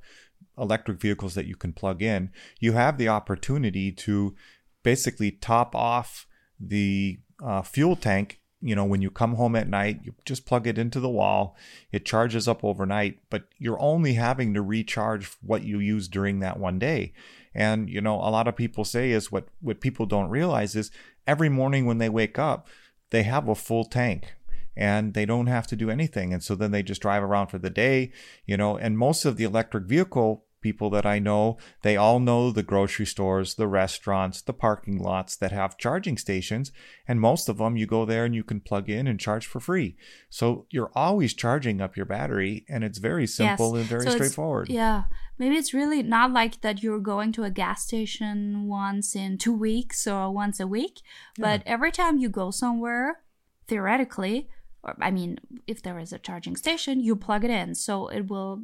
electric 0.57 1.01
vehicles 1.01 1.35
that 1.35 1.47
you 1.47 1.57
can 1.57 1.73
plug 1.73 2.01
in, 2.03 2.31
you 2.61 2.73
have 2.73 2.97
the 2.97 3.09
opportunity 3.09 3.91
to 3.93 4.35
basically 4.83 5.31
top 5.31 5.75
off 5.75 6.27
the 6.61 7.19
uh, 7.43 7.63
fuel 7.63 7.97
tank. 7.97 8.41
You 8.63 8.77
know, 8.77 8.85
when 8.85 9.03
you 9.03 9.11
come 9.11 9.35
home 9.35 9.57
at 9.57 9.69
night, 9.69 10.01
you 10.05 10.15
just 10.25 10.47
plug 10.47 10.67
it 10.67 10.79
into 10.79 11.01
the 11.01 11.09
wall. 11.09 11.57
It 11.91 12.07
charges 12.07 12.47
up 12.47 12.65
overnight, 12.65 13.19
but 13.29 13.45
you're 13.59 13.81
only 13.81 14.15
having 14.15 14.55
to 14.55 14.63
recharge 14.63 15.27
what 15.43 15.65
you 15.65 15.81
use 15.81 16.09
during 16.09 16.39
that 16.41 16.59
one 16.59 16.79
day. 16.79 17.13
And, 17.55 17.91
you 17.91 18.01
know, 18.01 18.15
a 18.15 18.31
lot 18.31 18.49
of 18.49 18.57
people 18.57 18.85
say 18.85 19.11
is 19.11 19.33
what, 19.33 19.49
what 19.61 19.81
people 19.81 20.07
don't 20.07 20.31
realize 20.31 20.77
is 20.77 20.91
every 21.27 21.49
morning 21.49 21.87
when 21.87 21.99
they 21.99 22.09
wake 22.09 22.39
up, 22.39 22.69
they 23.11 23.25
have 23.25 23.49
a 23.49 23.55
full 23.55 23.85
tank 23.85 24.35
and 24.77 25.13
they 25.13 25.27
don't 25.27 25.49
have 25.49 25.67
to 25.67 25.77
do 25.77 25.91
anything. 25.91 26.33
And 26.33 26.43
so 26.43 26.55
then 26.55 26.71
they 26.71 26.83
just 26.83 27.03
drive 27.03 27.23
around 27.23 27.49
for 27.49 27.59
the 27.59 27.71
day, 27.71 28.13
you 28.47 28.57
know, 28.57 28.79
and 28.79 28.97
most 28.97 29.25
of 29.25 29.37
the 29.37 29.45
electric 29.45 29.85
vehicle 29.85 30.45
people 30.63 30.89
that 30.91 31.05
I 31.05 31.19
know, 31.19 31.59
they 31.83 31.97
all 31.97 32.21
know 32.21 32.51
the 32.51 32.63
grocery 32.63 33.07
stores, 33.07 33.55
the 33.55 33.67
restaurants, 33.67 34.41
the 34.41 34.53
parking 34.53 34.99
lots 34.99 35.37
that 35.37 35.53
have 35.53 35.77
charging 35.77 36.17
stations. 36.17 36.73
And 37.07 37.21
most 37.21 37.49
of 37.49 37.59
them, 37.59 37.77
you 37.77 37.87
go 37.87 38.05
there 38.05 38.25
and 38.25 38.35
you 38.35 38.45
can 38.45 38.61
plug 38.61 38.89
in 38.89 39.07
and 39.07 39.21
charge 39.21 39.47
for 39.47 39.61
free. 39.61 39.97
So 40.31 40.67
you're 40.71 40.93
always 40.95 41.35
charging 41.35 41.81
up 41.81 41.97
your 41.97 42.07
battery 42.07 42.65
and 42.69 42.85
it's 42.85 42.99
very 42.99 43.27
simple 43.27 43.77
and 43.77 43.85
very 43.85 44.05
So 44.05 44.11
straightforward. 44.13 44.69
Yeah. 44.71 45.05
maybe 45.39 45.57
it's 45.57 45.75
really 45.75 46.03
not 46.03 46.33
like 46.33 46.61
that 46.61 46.83
you're 46.83 47.01
going 47.01 47.33
to 47.33 47.43
a 47.43 47.51
gas 47.51 47.83
station 47.85 48.69
once 48.69 49.17
in 49.17 49.39
two 49.39 49.53
weeks 49.53 50.07
or 50.07 50.31
once 50.31 50.61
a 50.61 50.67
week, 50.67 51.01
but 51.37 51.63
every 51.67 51.91
time 51.91 52.19
you 52.19 52.29
go 52.29 52.51
somewhere, 52.53 53.23
theoretically, 53.67 54.49
or 54.85 54.97
I 55.01 55.11
mean, 55.11 55.39
if 55.67 55.83
there 55.83 55.99
is 55.99 56.13
a 56.13 56.19
charging 56.19 56.57
station, 56.57 57.01
you 57.01 57.17
plug 57.17 57.45
it 57.45 57.51
in, 57.51 57.75
so 57.75 58.09
it 58.09 58.29
will. 58.29 58.63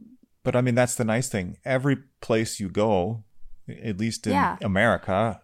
But 0.48 0.56
I 0.56 0.62
mean, 0.62 0.74
that's 0.74 0.94
the 0.94 1.04
nice 1.04 1.28
thing. 1.28 1.58
Every 1.62 1.96
place 2.22 2.58
you 2.58 2.70
go, 2.70 3.24
at 3.68 3.98
least 3.98 4.26
in 4.26 4.32
Yeah. 4.32 4.56
America, 4.62 5.42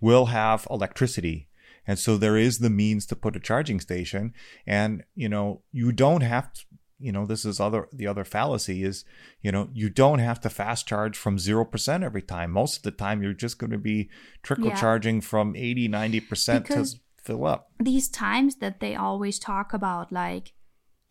will 0.00 0.26
have 0.26 0.66
electricity. 0.70 1.48
And 1.86 1.98
so 1.98 2.16
there 2.16 2.38
is 2.38 2.58
the 2.60 2.70
means 2.70 3.04
to 3.06 3.14
put 3.16 3.36
a 3.36 3.40
charging 3.40 3.78
station. 3.78 4.32
And, 4.66 5.04
you 5.14 5.28
know, 5.28 5.60
you 5.70 5.92
don't 5.92 6.22
have 6.22 6.50
to, 6.54 6.60
you 6.98 7.12
know, 7.12 7.26
this 7.26 7.44
is 7.44 7.60
other, 7.60 7.88
the 7.92 8.06
other 8.06 8.24
fallacy 8.24 8.84
is, 8.84 9.04
you 9.42 9.52
know, 9.52 9.68
you 9.74 9.90
don't 9.90 10.20
have 10.20 10.40
to 10.40 10.48
fast 10.48 10.86
charge 10.86 11.18
from 11.18 11.36
0% 11.36 12.02
every 12.02 12.22
time. 12.22 12.52
Most 12.52 12.78
of 12.78 12.82
the 12.84 12.90
time, 12.92 13.22
you're 13.22 13.34
just 13.34 13.58
going 13.58 13.72
to 13.72 13.76
be 13.78 14.08
trickle 14.42 14.68
Yeah. 14.68 14.76
charging 14.80 15.20
from 15.20 15.54
80, 15.54 15.88
90% 15.88 16.66
Because- 16.68 16.94
to 16.94 17.00
fill 17.22 17.44
up. 17.44 17.70
these 17.78 18.08
times 18.08 18.56
that 18.56 18.80
they 18.80 18.94
always 18.96 19.38
talk 19.38 19.74
about 19.74 20.10
like 20.10 20.54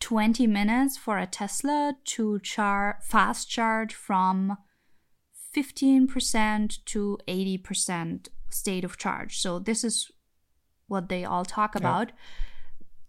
20 0.02 0.46
minutes 0.48 0.98
for 0.98 1.16
a 1.16 1.26
tesla 1.26 1.94
to 2.04 2.38
char 2.40 2.98
fast 3.02 3.48
charge 3.48 3.94
from 3.94 4.58
15% 5.56 6.78
to 6.86 7.18
80% 7.28 8.28
state 8.50 8.84
of 8.84 8.98
charge 8.98 9.38
so 9.38 9.58
this 9.58 9.84
is 9.84 10.10
what 10.88 11.08
they 11.08 11.24
all 11.24 11.44
talk 11.44 11.74
about 11.76 12.10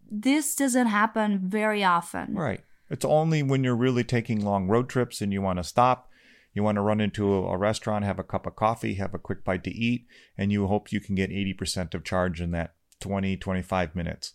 this 0.10 0.56
doesn't 0.56 0.88
happen 0.88 1.40
very 1.50 1.84
often 1.84 2.36
Right. 2.36 2.62
It's 2.90 3.06
only 3.06 3.42
when 3.42 3.64
you're 3.64 3.76
really 3.76 4.04
taking 4.04 4.46
long 4.46 4.68
road 4.68 4.88
trips 4.88 5.20
and 5.20 5.34
you 5.34 5.42
want 5.42 5.58
to 5.58 5.64
stop, 5.64 6.10
you 6.54 6.62
want 6.62 6.76
to 6.76 6.82
run 6.82 7.02
into 7.02 7.34
a, 7.34 7.54
a 7.54 7.58
restaurant, 7.58 8.06
have 8.06 8.20
a 8.20 8.24
cup 8.24 8.46
of 8.46 8.56
coffee, 8.56 8.96
have 8.96 9.16
a 9.16 9.20
quick 9.20 9.44
bite 9.44 9.64
to 9.64 9.72
eat, 9.72 10.06
and 10.38 10.52
you 10.52 10.68
hope 10.68 10.92
you 10.92 11.00
can 11.00 11.16
get 11.16 11.32
80% 11.32 11.96
of 11.96 12.04
charge 12.04 12.40
in 12.40 12.52
that 12.52 12.76
20, 13.00 13.38
25 13.38 13.96
minutes. 13.96 14.34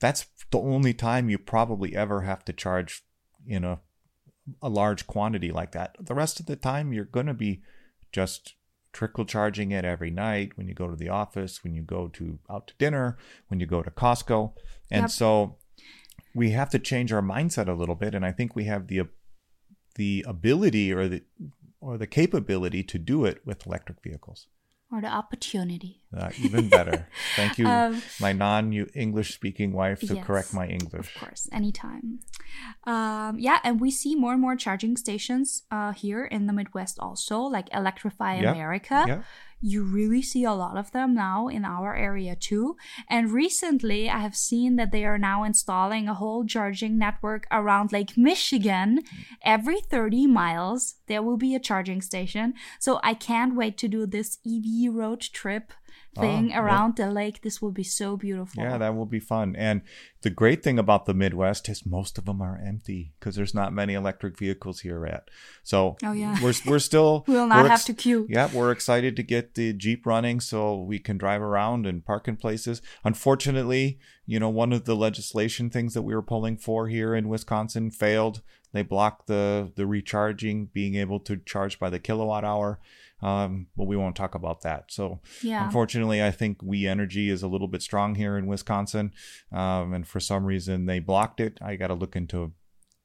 That's 0.00 0.26
the 0.50 0.58
only 0.58 0.94
time 0.94 1.28
you 1.28 1.38
probably 1.38 1.94
ever 1.96 2.22
have 2.22 2.44
to 2.46 2.52
charge 2.52 3.02
in 3.46 3.64
a 3.64 3.80
a 4.62 4.68
large 4.70 5.06
quantity 5.06 5.50
like 5.50 5.72
that. 5.72 5.96
The 6.00 6.14
rest 6.14 6.40
of 6.40 6.46
the 6.46 6.56
time 6.56 6.92
you're 6.92 7.04
going 7.04 7.26
to 7.26 7.34
be 7.34 7.60
just 8.12 8.54
trickle 8.94 9.26
charging 9.26 9.72
it 9.72 9.84
every 9.84 10.10
night 10.10 10.56
when 10.56 10.66
you 10.66 10.74
go 10.74 10.88
to 10.88 10.96
the 10.96 11.10
office, 11.10 11.62
when 11.62 11.74
you 11.74 11.82
go 11.82 12.08
to 12.08 12.38
out 12.48 12.68
to 12.68 12.74
dinner, 12.78 13.18
when 13.48 13.60
you 13.60 13.66
go 13.66 13.82
to 13.82 13.90
Costco. 13.90 14.54
And 14.90 15.02
Yep. 15.02 15.10
so 15.10 15.58
we 16.34 16.50
have 16.52 16.70
to 16.70 16.78
change 16.78 17.12
our 17.12 17.20
mindset 17.20 17.68
a 17.68 17.74
little 17.74 17.94
bit 17.94 18.14
and 18.14 18.24
I 18.24 18.32
think 18.32 18.56
we 18.56 18.64
have 18.64 18.86
the 18.86 19.02
the 19.96 20.24
ability 20.26 20.92
or 20.92 21.08
the 21.08 21.22
or 21.80 21.98
the 21.98 22.06
capability 22.06 22.82
to 22.84 22.98
do 22.98 23.24
it 23.24 23.44
with 23.44 23.66
electric 23.66 24.02
vehicles. 24.02 24.46
Or 24.90 25.00
the 25.00 25.08
opportunity 25.08 26.00
Uh, 26.16 26.30
even 26.40 26.68
better. 26.68 27.06
Thank 27.36 27.58
you, 27.58 27.66
Um, 27.74 28.00
my 28.20 28.32
non-English 28.32 29.34
speaking 29.34 29.72
wife, 29.72 30.00
to 30.00 30.14
yes. 30.14 30.24
correct 30.24 30.54
my 30.54 30.66
English. 30.66 31.14
Of 31.14 31.20
course, 31.20 31.48
anytime. 31.52 32.20
Um, 32.84 33.38
yeah, 33.38 33.58
and 33.64 33.80
we 33.80 33.90
see 33.90 34.14
more 34.16 34.32
and 34.32 34.40
more 34.40 34.56
charging 34.56 34.96
stations 34.96 35.64
uh, 35.70 35.92
here 35.92 36.24
in 36.24 36.46
the 36.46 36.52
Midwest 36.54 36.98
also, 36.98 37.40
like 37.40 37.68
Electrify 37.72 38.40
Yeah, 38.40 38.52
America. 38.52 39.04
yeah. 39.06 39.22
You 39.60 39.82
really 39.82 40.22
see 40.22 40.44
a 40.44 40.52
lot 40.52 40.76
of 40.76 40.92
them 40.92 41.14
now 41.14 41.48
in 41.48 41.64
our 41.64 41.94
area 41.94 42.36
too. 42.36 42.76
And 43.10 43.32
recently, 43.32 44.08
I 44.08 44.20
have 44.20 44.36
seen 44.36 44.76
that 44.76 44.92
they 44.92 45.04
are 45.04 45.18
now 45.18 45.42
installing 45.42 46.08
a 46.08 46.14
whole 46.14 46.44
charging 46.46 46.96
network 46.96 47.46
around 47.50 47.92
Lake 47.92 48.16
Michigan. 48.16 49.00
Every 49.44 49.80
30 49.80 50.28
miles, 50.28 50.94
there 51.08 51.22
will 51.22 51.36
be 51.36 51.54
a 51.54 51.60
charging 51.60 52.00
station. 52.02 52.54
So 52.78 53.00
I 53.02 53.14
can't 53.14 53.56
wait 53.56 53.76
to 53.78 53.88
do 53.88 54.06
this 54.06 54.38
EV 54.46 54.94
road 54.94 55.20
trip 55.20 55.72
Oh, 56.18 56.22
thing 56.22 56.44
Oh, 56.46 56.48
yeah. 56.48 56.60
around 56.60 56.96
the 56.96 57.10
lake. 57.10 57.42
This 57.42 57.62
will 57.62 57.70
be 57.72 57.84
so 57.84 58.16
beautiful. 58.16 58.62
Yeah, 58.62 58.76
that 58.78 58.94
will 58.96 59.06
be 59.06 59.20
fun. 59.20 59.54
And 59.56 59.82
the 60.22 60.30
great 60.30 60.62
thing 60.62 60.78
about 60.78 61.06
the 61.06 61.14
Midwest 61.14 61.68
is 61.68 61.86
most 61.86 62.18
of 62.18 62.24
them 62.24 62.42
are 62.42 62.60
empty 62.64 63.12
because 63.18 63.36
there's 63.36 63.54
not 63.54 63.72
many 63.72 63.94
electric 63.94 64.38
vehicles 64.38 64.80
here 64.80 65.06
yet. 65.06 65.28
So 65.62 65.96
Oh, 66.02 66.12
yeah. 66.12 66.36
we're 66.42 66.54
we're 66.66 66.78
still 66.80 67.24
We'll 67.28 67.46
not 67.46 67.62
we're 67.62 67.68
have 67.70 67.84
to 67.84 67.94
queue. 67.94 68.26
Yeah, 68.28 68.50
we're 68.52 68.72
excited 68.72 69.16
to 69.16 69.22
get 69.22 69.54
the 69.54 69.72
Jeep 69.72 70.04
running 70.06 70.40
so 70.40 70.82
we 70.82 70.98
can 70.98 71.16
drive 71.18 71.40
around 71.42 71.86
and 71.86 72.04
park 72.04 72.26
in 72.28 72.36
places. 72.36 72.82
Unfortunately, 73.04 73.98
you 74.28 74.38
know, 74.38 74.50
one 74.50 74.74
of 74.74 74.84
the 74.84 74.94
legislation 74.94 75.70
things 75.70 75.94
that 75.94 76.02
we 76.02 76.14
were 76.14 76.20
pulling 76.20 76.58
for 76.58 76.86
here 76.86 77.14
in 77.14 77.30
Wisconsin 77.30 77.90
failed. 77.90 78.42
They 78.74 78.82
blocked 78.82 79.26
the 79.26 79.72
the 79.74 79.86
recharging, 79.86 80.66
being 80.66 80.96
able 80.96 81.18
to 81.20 81.38
charge 81.38 81.78
by 81.78 81.88
the 81.88 81.98
kilowatt 81.98 82.44
hour. 82.44 82.78
Um, 83.22 83.68
but 83.74 83.86
we 83.86 83.96
won't 83.96 84.14
talk 84.14 84.34
about 84.34 84.60
that. 84.60 84.92
So 84.92 85.20
Yeah. 85.42 85.64
Unfortunately, 85.64 86.22
I 86.22 86.30
think 86.30 86.62
We 86.62 86.86
Energy 86.86 87.30
is 87.30 87.42
a 87.42 87.48
little 87.48 87.68
bit 87.68 87.80
strong 87.80 88.16
here 88.16 88.36
in 88.36 88.46
Wisconsin, 88.46 89.12
um, 89.50 89.94
and 89.94 90.06
for 90.06 90.20
some 90.20 90.44
reason 90.44 90.84
they 90.84 90.98
blocked 90.98 91.40
it. 91.40 91.58
I 91.62 91.76
got 91.76 91.86
to 91.86 91.94
look 91.94 92.14
into 92.14 92.52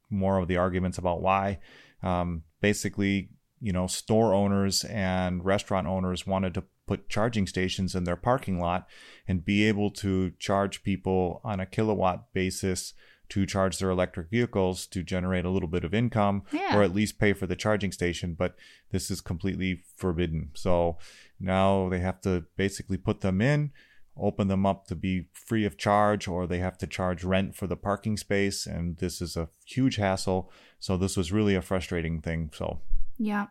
more 0.10 0.39
of 0.39 0.50
the 0.50 0.58
arguments 0.58 0.98
about 0.98 1.22
why. 1.22 1.60
Um, 2.03 2.44
basically, 2.60 3.30
you 3.62 3.72
know, 3.72 3.88
store 3.88 4.34
owners 4.34 4.84
and 4.84 5.46
restaurant 5.46 5.88
owners 5.88 6.27
wanted 6.27 6.53
to 6.56 6.65
put 6.88 7.10
charging 7.10 7.48
stations 7.48 7.96
in 7.96 8.04
their 8.04 8.16
parking 8.16 8.60
lot 8.60 8.88
and 9.28 9.46
be 9.46 9.63
able 9.68 9.90
to 9.92 10.32
charge 10.40 10.84
people 10.84 11.40
on 11.44 11.60
a 11.60 11.66
kilowatt 11.66 12.34
basis 12.34 12.94
to 13.30 13.46
charge 13.46 13.80
their 13.80 13.90
electric 13.90 14.30
vehicles 14.30 14.86
to 14.88 15.02
generate 15.02 15.46
a 15.46 15.50
little 15.50 15.70
bit 15.70 15.84
of 15.86 15.94
income 15.94 16.44
Yeah. 16.52 16.78
or 16.78 16.84
at 16.84 16.94
least 16.94 17.18
pay 17.18 17.34
for 17.34 17.48
the 17.48 17.56
charging 17.56 17.92
station 17.92 18.36
but 18.38 18.56
this 18.92 19.10
is 19.10 19.22
completely 19.22 19.84
forbidden. 19.96 20.52
So 20.54 20.98
now 21.40 21.90
they 21.90 22.00
have 22.00 22.20
to 22.22 22.46
basically 22.58 22.98
put 22.98 23.22
them 23.22 23.42
in 23.42 23.72
open 24.16 24.48
them 24.48 24.63
up 24.63 24.86
to 24.86 24.96
be 24.96 25.28
free 25.34 25.66
of 25.66 25.75
charge 25.75 26.28
or 26.28 26.46
they 26.46 26.60
have 26.60 26.78
to 26.78 26.86
charge 26.86 27.24
rent 27.24 27.56
for 27.56 27.66
the 27.66 27.75
parking 27.75 28.16
space 28.16 28.68
and 28.68 28.98
this 28.98 29.20
is 29.22 29.36
a 29.36 29.50
huge 29.66 29.96
hassle. 29.96 30.52
So 30.80 30.98
this 30.98 31.18
was 31.18 31.32
really 31.32 31.56
a 31.56 31.63
frustrating 31.63 32.22
thing. 32.22 32.52
So 32.54 32.82
Yeah. 33.17 33.46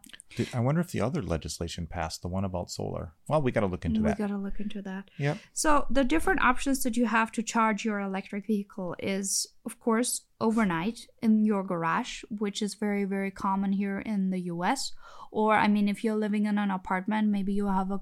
i 0.52 0.60
wonder 0.60 0.80
if 0.80 0.90
the 0.90 1.00
other 1.00 1.22
legislation 1.22 1.86
passed 1.86 2.22
the 2.22 2.28
one 2.28 2.44
about 2.44 2.70
solar 2.70 3.12
well 3.28 3.40
we 3.42 3.52
got 3.52 3.60
to 3.60 3.66
look 3.66 3.84
into 3.84 4.00
we 4.00 4.08
that 4.08 4.18
We 4.18 4.24
gotta 4.26 4.38
look 4.38 4.58
into 4.60 4.82
that. 4.82 5.04
yep 5.18 5.38
So 5.52 5.86
the 5.90 6.04
different 6.04 6.40
options 6.42 6.82
that 6.82 6.96
you 6.96 7.06
have 7.06 7.30
to 7.32 7.42
charge 7.42 7.84
your 7.84 8.00
electric 8.00 8.46
vehicle 8.46 8.96
is, 8.98 9.46
of 9.64 9.78
course, 9.78 10.22
overnight 10.40 11.06
in 11.22 11.44
your 11.44 11.62
garage, 11.62 12.22
which 12.42 12.62
is 12.62 12.74
very, 12.74 13.04
very 13.04 13.30
common 13.30 13.72
here 13.72 14.00
in 14.00 14.30
the 14.30 14.40
U.S. 14.54 14.92
Or, 15.30 15.54
I 15.54 15.68
mean, 15.68 15.88
if 15.88 16.02
you're 16.02 16.16
living 16.26 16.46
in 16.46 16.58
an 16.58 16.70
apartment, 16.70 17.28
maybe 17.28 17.52
you 17.52 17.66
have 17.68 17.90
a 17.90 18.00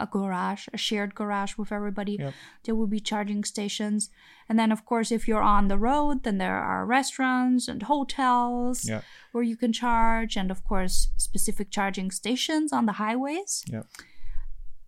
a 0.00 0.06
garage, 0.06 0.68
a 0.72 0.76
shared 0.78 1.14
garage 1.14 1.56
with 1.58 1.70
everybody. 1.72 2.16
Yep. 2.18 2.34
There 2.64 2.74
will 2.74 2.86
be 2.86 3.00
charging 3.00 3.44
stations, 3.44 4.10
and 4.48 4.58
then, 4.58 4.70
of 4.72 4.84
course, 4.84 5.10
if 5.10 5.26
you're 5.28 5.42
on 5.56 5.68
the 5.68 5.78
road, 5.78 6.22
then 6.24 6.38
there 6.38 6.58
are 6.58 6.86
restaurants 6.86 7.68
and 7.68 7.82
hotels 7.82 8.88
Yep. 8.88 9.04
where 9.32 9.44
you 9.44 9.56
can 9.56 9.72
charge, 9.72 10.36
and 10.36 10.50
of 10.50 10.62
course, 10.64 11.08
specific 11.16 11.70
charging 11.70 12.10
stations 12.10 12.72
on 12.72 12.86
the 12.86 12.92
highways. 12.92 13.64
yep 13.72 13.86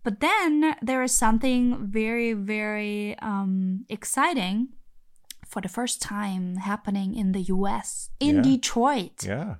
But 0.03 0.19
then 0.21 0.75
there 0.81 1.03
is 1.03 1.11
something 1.25 1.63
very, 1.91 2.33
very 2.33 3.17
um, 3.19 3.85
exciting 3.89 4.69
for 5.45 5.61
the 5.61 5.67
first 5.69 6.01
time 6.01 6.55
happening 6.57 7.15
in 7.15 7.31
the 7.33 7.41
US, 7.57 8.09
in 8.19 8.35
Yeah. 8.37 8.41
Detroit. 8.41 9.17
yeah 9.25 9.55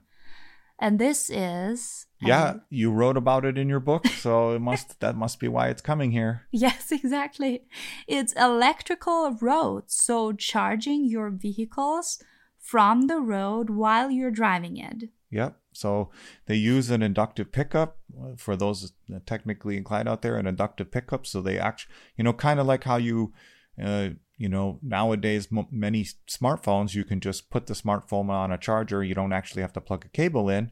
And 0.80 0.98
this 0.98 1.30
is. 1.30 2.08
yeah 2.22 2.50
um, 2.50 2.62
you 2.70 2.92
wrote 2.92 3.18
about 3.18 3.46
it 3.46 3.58
in 3.58 3.70
your 3.70 3.80
book 3.80 4.06
so 4.08 4.54
it 4.56 4.60
must 4.60 5.00
that 5.04 5.16
must 5.16 5.40
be 5.40 5.48
why 5.48 5.68
it's 5.70 5.82
coming 5.82 6.12
here 6.12 6.48
yes, 6.52 6.92
exactly. 6.92 7.64
It's 8.08 8.34
electrical 8.34 9.38
roads. 9.42 9.96
So 9.96 10.34
charging 10.34 11.06
your 11.06 11.30
vehicles 11.30 12.22
from 12.60 13.08
the 13.08 13.20
road 13.20 13.70
while 13.70 14.12
you're 14.12 14.32
driving 14.32 14.78
it. 14.78 15.10
Yep. 15.32 15.56
So 15.74 16.10
they 16.48 16.56
use 16.56 16.90
an 16.90 17.02
inductive 17.02 17.52
pickup 17.52 17.98
uh, 18.20 18.36
for 18.36 18.56
those 18.56 18.94
technically 19.26 19.78
inclined 19.78 20.10
out 20.10 20.22
there, 20.22 20.36
an 20.36 20.48
inductive 20.48 20.92
pickup. 20.92 21.26
So 21.26 21.42
they 21.42 21.58
actually, 21.58 21.94
you 22.18 22.24
know, 22.24 22.34
kind 22.34 22.60
of 22.60 22.66
like 22.66 22.84
how 22.84 22.98
you, 22.98 23.34
uh, 23.82 24.10
you 24.40 24.50
know, 24.50 24.80
nowadays 24.82 25.50
m- 25.56 25.68
many 25.70 26.04
smartphones 26.28 26.96
you 26.96 27.04
can 27.04 27.20
just 27.20 27.50
put 27.52 27.68
the 27.68 27.76
smartphone 27.76 28.30
on 28.30 28.52
a 28.52 28.58
charger. 28.58 29.04
You 29.04 29.14
don't 29.14 29.34
actually 29.40 29.62
have 29.62 29.74
to 29.74 29.82
plug 29.82 30.06
a 30.06 30.10
cable 30.10 30.50
in. 30.50 30.72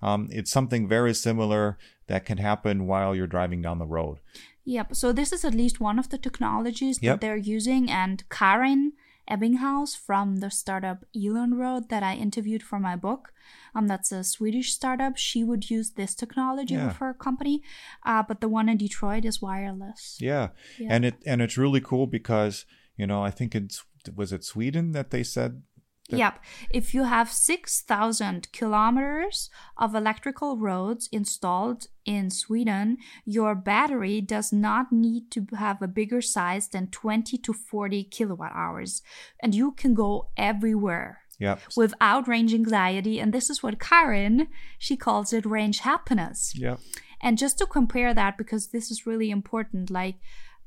Um, 0.00 0.28
it's 0.30 0.50
something 0.52 0.88
very 0.88 1.12
similar 1.12 1.76
that 2.06 2.24
can 2.24 2.38
happen 2.38 2.86
while 2.86 3.14
you're 3.16 3.26
driving 3.36 3.60
down 3.60 3.78
the 3.80 3.86
road. 3.98 4.18
Yep. 4.64 4.94
So 4.94 5.12
this 5.12 5.32
is 5.32 5.44
at 5.44 5.54
least 5.54 5.80
one 5.80 5.98
of 5.98 6.08
the 6.10 6.18
technologies 6.18 6.98
Yep. 7.02 7.10
that 7.14 7.20
they're 7.20 7.36
using. 7.56 7.90
And 7.90 8.22
Karin 8.30 8.92
Ebbinghaus 9.28 9.96
from 9.96 10.36
the 10.36 10.50
startup 10.50 11.04
Elonroad 11.14 11.88
that 11.88 12.02
I 12.02 12.14
interviewed 12.14 12.62
for 12.62 12.78
my 12.78 12.96
book, 12.96 13.32
um, 13.74 13.86
that's 13.88 14.12
a 14.12 14.22
Swedish 14.24 14.72
startup. 14.72 15.16
She 15.16 15.42
would 15.44 15.68
use 15.70 15.90
this 15.90 16.14
technology 16.14 16.74
Yeah. 16.74 16.86
with 16.88 16.96
her 16.96 17.12
company, 17.14 17.62
uh, 18.04 18.22
but 18.22 18.40
the 18.40 18.48
one 18.48 18.68
in 18.68 18.76
Detroit 18.78 19.24
is 19.24 19.42
wireless. 19.42 20.18
Yeah. 20.20 20.48
Yeah. 20.78 20.88
And 20.94 21.04
it 21.04 21.14
and 21.26 21.42
it's 21.42 21.58
really 21.58 21.80
cool 21.80 22.06
because, 22.06 22.64
you 22.98 23.06
know, 23.06 23.22
I 23.22 23.30
think 23.30 23.54
it's 23.54 23.84
was 24.14 24.32
it 24.32 24.44
Sweden 24.44 24.92
that 24.92 25.10
they 25.10 25.22
said 25.22 25.62
Yep. 26.10 26.42
If 26.70 26.94
you 26.94 27.04
have 27.04 27.30
6,000 27.30 28.50
kilometers 28.52 29.50
of 29.76 29.94
electrical 29.94 30.56
roads 30.56 31.08
installed 31.12 31.88
in 32.06 32.30
Sweden, 32.30 32.96
your 33.26 33.54
battery 33.54 34.22
does 34.22 34.50
not 34.52 34.90
need 34.90 35.30
to 35.32 35.46
have 35.58 35.82
a 35.82 35.88
bigger 35.88 36.22
size 36.22 36.68
than 36.68 36.86
20 36.86 37.36
to 37.38 37.52
40 37.52 38.04
kilowatt 38.04 38.52
hours. 38.54 39.02
And 39.42 39.54
you 39.54 39.72
can 39.72 39.92
go 39.94 40.30
everywhere 40.36 41.20
Yep. 41.38 41.60
without 41.76 42.26
range 42.26 42.54
anxiety. 42.54 43.20
And 43.20 43.32
this 43.32 43.50
is 43.50 43.62
what 43.62 43.78
Karin, 43.78 44.48
she 44.78 44.96
calls 44.96 45.32
it 45.32 45.44
range 45.44 45.80
happiness. 45.80 46.52
Yep. 46.56 46.80
And 47.20 47.36
just 47.36 47.58
to 47.58 47.66
compare 47.66 48.14
that, 48.14 48.38
because 48.38 48.68
this 48.68 48.90
is 48.90 49.06
really 49.06 49.30
important, 49.30 49.90
like 49.90 50.16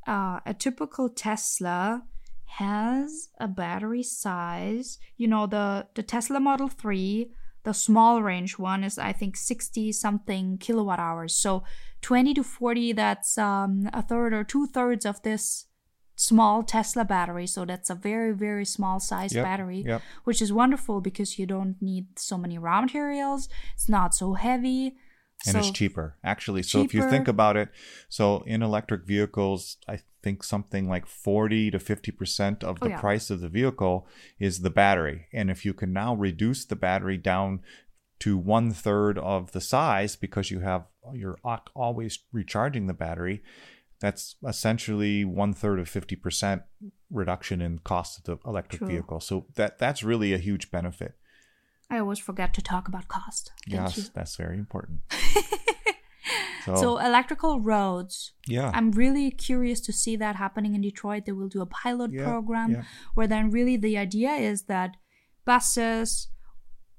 uh, 0.07 0.39
a 0.45 0.53
typical 0.53 1.09
Tesla 1.09 2.03
has 2.57 3.29
a 3.39 3.47
battery 3.47 4.03
size. 4.03 4.99
You 5.17 5.27
know, 5.27 5.47
the 5.47 5.87
the 5.95 6.03
Tesla 6.03 6.39
Model 6.39 6.67
Three, 6.67 7.31
the 7.63 7.73
small 7.73 8.21
range 8.21 8.59
one 8.59 8.83
is 8.83 8.97
I 8.97 9.13
think 9.13 9.37
sixty 9.37 9.91
something 9.91 10.57
kilowatt 10.57 10.99
hours. 10.99 11.35
So 11.35 11.63
twenty 12.01 12.33
to 12.33 12.43
forty, 12.43 12.91
that's 12.93 13.37
um, 13.37 13.89
a 13.93 14.01
third 14.01 14.33
or 14.33 14.43
two 14.43 14.67
thirds 14.67 15.05
of 15.05 15.21
this 15.21 15.67
small 16.15 16.61
Tesla 16.61 17.05
battery. 17.05 17.47
So 17.47 17.65
that's 17.65 17.89
a 17.89 17.95
very 17.95 18.33
very 18.33 18.65
small 18.65 18.99
size 18.99 19.33
Yep, 19.33 19.43
battery, 19.43 19.83
yep. 19.85 20.01
which 20.25 20.41
is 20.41 20.51
wonderful 20.51 21.01
because 21.01 21.39
you 21.39 21.45
don't 21.45 21.81
need 21.81 22.19
so 22.19 22.37
many 22.37 22.57
raw 22.57 22.81
materials. 22.81 23.47
It's 23.75 23.89
not 23.89 24.13
so 24.13 24.33
heavy. 24.33 24.95
And 25.47 25.57
it's 25.57 25.71
cheaper. 25.71 26.17
Actually 26.23 26.63
so 26.63 26.81
if 26.81 26.93
you 26.93 27.01
think 27.09 27.27
about 27.27 27.57
it 27.57 27.69
so 28.09 28.43
in 28.45 28.61
electric 28.61 29.05
vehicles 29.05 29.77
i 29.87 29.99
think 30.23 30.43
something 30.43 30.87
like 30.87 31.05
40 31.07 31.71
to 31.71 31.79
50 31.79 32.11
percent 32.11 32.63
of 32.63 32.77
Oh, 32.81 32.85
the 32.85 32.89
yeah. 32.91 32.99
price 32.99 33.29
of 33.31 33.41
the 33.41 33.49
vehicle 33.49 34.07
is 34.39 34.59
the 34.61 34.69
battery. 34.69 35.25
And 35.33 35.49
if 35.49 35.65
you 35.65 35.73
can 35.73 35.91
now 35.93 36.13
reduce 36.15 36.63
the 36.65 36.75
battery 36.75 37.17
down 37.17 37.61
to 38.19 38.37
one 38.37 38.71
third 38.71 39.17
of 39.17 39.51
the 39.51 39.61
size 39.61 40.15
because 40.15 40.51
you 40.51 40.59
have 40.59 40.85
you're 41.13 41.39
always 41.75 42.19
recharging 42.31 42.85
the 42.85 42.93
battery 42.93 43.41
that's 43.99 44.35
essentially 44.47 45.25
one 45.25 45.53
third 45.53 45.79
of 45.79 45.89
50 45.89 46.15
percent 46.17 46.61
reduction 47.09 47.61
in 47.61 47.79
cost 47.79 48.19
of 48.19 48.23
the 48.25 48.37
electric 48.47 48.79
True. 48.79 48.87
vehicle. 48.89 49.19
So 49.19 49.45
that 49.55 49.79
that's 49.79 50.03
really 50.03 50.33
a 50.33 50.37
huge 50.37 50.69
benefit 50.71 51.15
I 51.91 51.99
always 51.99 52.19
forget 52.19 52.53
to 52.55 52.61
talk 52.61 52.87
about 52.87 53.07
cost. 53.07 53.51
Thank 53.69 53.81
yes 53.81 53.97
you. 53.97 54.03
that's 54.15 54.35
very 54.37 54.57
important 54.57 54.99
So 56.65 56.99
electrical 56.99 57.59
roads. 57.59 58.33
yeah 58.47 58.69
I'm 58.73 58.91
really 58.91 59.31
curious 59.31 59.81
to 59.81 59.91
see 59.91 60.15
that 60.17 60.35
happening 60.35 60.75
in 60.75 60.81
Detroit. 60.81 61.25
They 61.25 61.31
will 61.31 61.49
do 61.49 61.61
a 61.61 61.65
pilot 61.65 62.11
Yeah, 62.13 62.25
program 62.25 62.71
yeah. 62.71 62.83
where 63.15 63.27
then 63.27 63.49
really 63.49 63.77
the 63.77 63.97
idea 63.97 64.31
is 64.33 64.63
that 64.73 64.95
buses, 65.43 66.27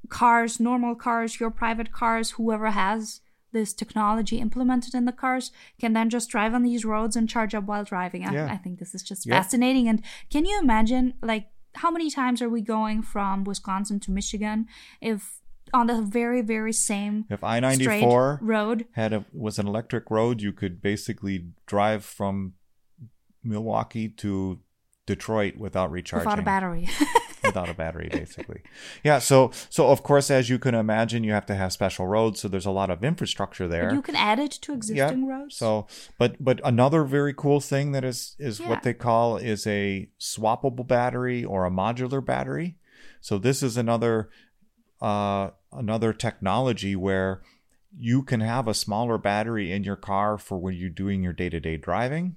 cars, 0.08 0.58
normal 0.58 0.94
cars, 0.96 1.38
your 1.38 1.50
private 1.52 1.92
cars, 1.92 2.30
whoever 2.32 2.70
has 2.72 3.20
this 3.52 3.72
technology 3.72 4.38
implemented 4.40 4.94
in 4.94 5.04
the 5.04 5.12
cars 5.12 5.52
can 5.78 5.92
then 5.92 6.10
just 6.10 6.28
drive 6.30 6.54
on 6.54 6.62
these 6.64 6.84
roads 6.84 7.14
and 7.14 7.28
charge 7.28 7.54
up 7.54 7.64
while 7.64 7.84
driving. 7.84 8.26
I, 8.26 8.32
Yeah. 8.32 8.48
I 8.52 8.56
think 8.56 8.80
this 8.80 8.94
is 8.96 9.02
just 9.04 9.26
Yeah. 9.26 9.36
fascinating. 9.40 9.86
And 9.88 10.02
can 10.28 10.44
you 10.44 10.58
imagine, 10.60 11.14
like, 11.22 11.46
how 11.74 11.90
many 11.90 12.10
times 12.10 12.42
are 12.42 12.48
we 12.48 12.60
going 12.60 13.02
from 13.02 13.44
Wisconsin 13.44 14.00
to 14.00 14.10
Michigan 14.10 14.66
if 15.00 15.40
on 15.72 15.86
the 15.86 16.02
very, 16.02 16.42
very 16.42 16.72
same 16.72 17.24
if 17.30 17.42
i-94 17.42 18.38
road? 18.40 18.86
had 18.92 19.12
a 19.12 19.24
was 19.32 19.58
an 19.58 19.66
electric 19.66 20.10
road, 20.10 20.42
you 20.42 20.52
could 20.52 20.82
basically 20.82 21.46
drive 21.66 22.04
from 22.04 22.54
Milwaukee 23.42 24.08
to 24.08 24.60
Detroit 25.06 25.56
without 25.56 25.90
recharging 25.90 26.26
without 26.26 26.38
a 26.38 26.42
battery. 26.42 26.88
without 27.52 27.68
a 27.68 27.74
battery 27.74 28.08
basically. 28.12 28.62
Yeah, 29.04 29.18
so 29.18 29.50
so 29.68 29.88
of 29.88 30.02
course 30.02 30.30
as 30.30 30.48
you 30.48 30.58
can 30.58 30.74
imagine 30.74 31.24
you 31.24 31.32
have 31.32 31.46
to 31.46 31.54
have 31.54 31.72
special 31.72 32.06
roads 32.06 32.40
so 32.40 32.48
there's 32.48 32.66
a 32.66 32.70
lot 32.70 32.90
of 32.90 33.04
infrastructure 33.04 33.68
there. 33.68 33.92
You 33.92 34.02
can 34.02 34.16
add 34.16 34.38
it 34.38 34.52
to 34.62 34.72
existing 34.72 35.26
roads. 35.26 35.56
So, 35.56 35.86
but 36.18 36.42
but 36.42 36.60
another 36.64 37.04
very 37.04 37.34
cool 37.34 37.60
thing 37.60 37.92
that 37.92 38.04
is 38.04 38.36
is 38.38 38.60
Yeah. 38.60 38.68
what 38.68 38.82
they 38.82 38.94
call 38.94 39.36
is 39.36 39.66
a 39.66 40.08
swappable 40.18 40.86
battery 40.86 41.44
or 41.44 41.66
a 41.66 41.70
modular 41.70 42.24
battery. 42.24 42.76
So 43.20 43.38
this 43.38 43.62
is 43.62 43.76
another 43.76 44.30
uh, 45.00 45.50
another 45.72 46.12
technology 46.12 46.96
where 46.96 47.42
you 47.96 48.22
can 48.22 48.40
have 48.40 48.66
a 48.68 48.74
smaller 48.74 49.18
battery 49.18 49.70
in 49.70 49.84
your 49.84 49.96
car 49.96 50.38
for 50.38 50.56
when 50.58 50.74
you're 50.74 50.88
doing 50.88 51.22
your 51.22 51.32
day 51.34 51.50
to 51.50 51.60
day 51.60 51.76
driving. 51.76 52.36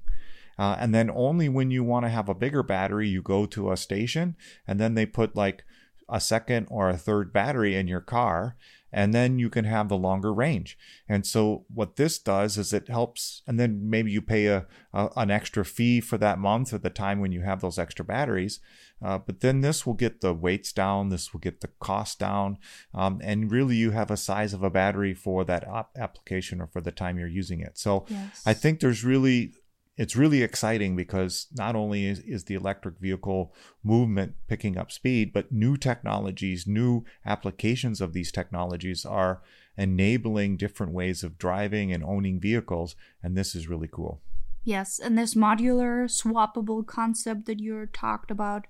Uh, 0.58 0.76
and 0.80 0.94
then 0.94 1.10
only 1.14 1.50
when 1.50 1.72
you 1.72 1.84
want 1.84 2.06
to 2.06 2.10
have 2.10 2.30
a 2.30 2.36
bigger 2.36 2.64
battery, 2.64 3.08
you 3.08 3.22
go 3.22 3.46
to 3.46 3.72
a 3.72 3.78
station 3.78 4.36
and 4.68 4.80
then 4.80 4.94
they 4.94 5.06
put 5.06 5.36
like 5.36 5.64
a 6.08 6.20
second 6.20 6.68
or 6.70 6.90
a 6.90 6.98
third 6.98 7.34
battery 7.34 7.76
in 7.76 7.88
your 7.88 8.02
car 8.02 8.56
and 8.96 9.14
then 9.14 9.38
you 9.38 9.50
can 9.50 9.66
have 9.66 9.90
the 9.90 9.98
longer 9.98 10.34
range. 10.34 10.78
And 11.10 11.28
so 11.28 11.66
what 11.68 11.98
this 11.98 12.18
does 12.18 12.58
is 12.58 12.72
it 12.72 12.88
helps, 12.88 13.42
and 13.46 13.60
then 13.60 13.90
maybe 13.90 14.10
you 14.10 14.22
pay 14.22 14.46
a, 14.46 14.68
a 14.94 15.10
an 15.18 15.30
extra 15.30 15.66
fee 15.66 16.00
for 16.00 16.18
that 16.20 16.40
month 16.40 16.74
or 16.74 16.78
the 16.78 16.90
time 16.90 17.20
when 17.20 17.34
you 17.34 17.42
have 17.42 17.60
those 17.60 17.78
extra 17.78 18.06
batteries. 18.06 18.62
Uh, 19.04 19.18
but 19.18 19.42
then 19.42 19.60
this 19.60 19.86
will 19.86 19.96
get 19.96 20.22
the 20.22 20.34
weights 20.34 20.72
down, 20.72 21.10
this 21.10 21.34
will 21.34 21.42
get 21.42 21.60
the 21.60 21.70
cost 21.82 22.20
down, 22.20 22.58
um, 22.94 23.20
and 23.22 23.52
really 23.52 23.76
you 23.76 23.92
have 23.92 24.10
a 24.10 24.16
size 24.16 24.54
of 24.54 24.64
a 24.64 24.70
battery 24.70 25.14
for 25.14 25.44
that 25.44 25.68
op- 25.68 25.92
application 25.98 26.62
or 26.62 26.68
for 26.68 26.80
the 26.80 26.92
time 26.92 27.20
you're 27.20 27.28
using 27.28 27.60
it. 27.60 27.78
So 27.78 28.06
Yes. 28.08 28.44
I 28.46 28.54
think 28.54 28.80
there's 28.80 29.04
really 29.04 29.54
it's 29.98 30.16
really 30.16 30.44
exciting 30.44 30.96
because 30.96 31.48
not 31.56 31.76
only 31.76 32.06
is, 32.06 32.20
is 32.20 32.46
the 32.46 32.56
electric 32.56 33.00
vehicle 33.00 33.54
movement 33.84 34.36
picking 34.48 34.78
up 34.78 34.92
speed, 34.92 35.32
but 35.32 35.52
new 35.52 35.78
technologies, 35.78 36.68
new 36.68 37.06
applications 37.26 38.02
of 38.02 38.14
these 38.14 38.32
technologies 38.32 39.06
are 39.06 39.42
enabling 39.78 40.58
different 40.58 40.92
ways 40.92 41.24
of 41.24 41.38
driving 41.38 41.94
and 41.94 42.04
owning 42.04 42.40
vehicles. 42.40 42.96
And 43.24 43.38
this 43.38 43.56
is 43.56 43.68
really 43.70 43.90
cool. 43.90 44.22
Yes, 44.64 45.00
and 45.00 45.18
this 45.18 45.36
modular 45.36 46.06
swappable 46.10 46.86
concept 46.86 47.46
that 47.46 47.60
you 47.60 47.86
talked 47.94 48.32
about 48.32 48.66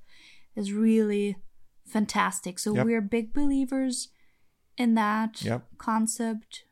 is 0.56 0.74
really 0.74 1.38
fantastic. 1.86 2.60
So 2.60 2.74
Yep. 2.76 2.86
we're 2.86 3.02
big 3.02 3.34
believers 3.34 4.10
in 4.78 4.96
that 4.96 5.42
Yep. 5.42 5.68
concept. 5.78 6.66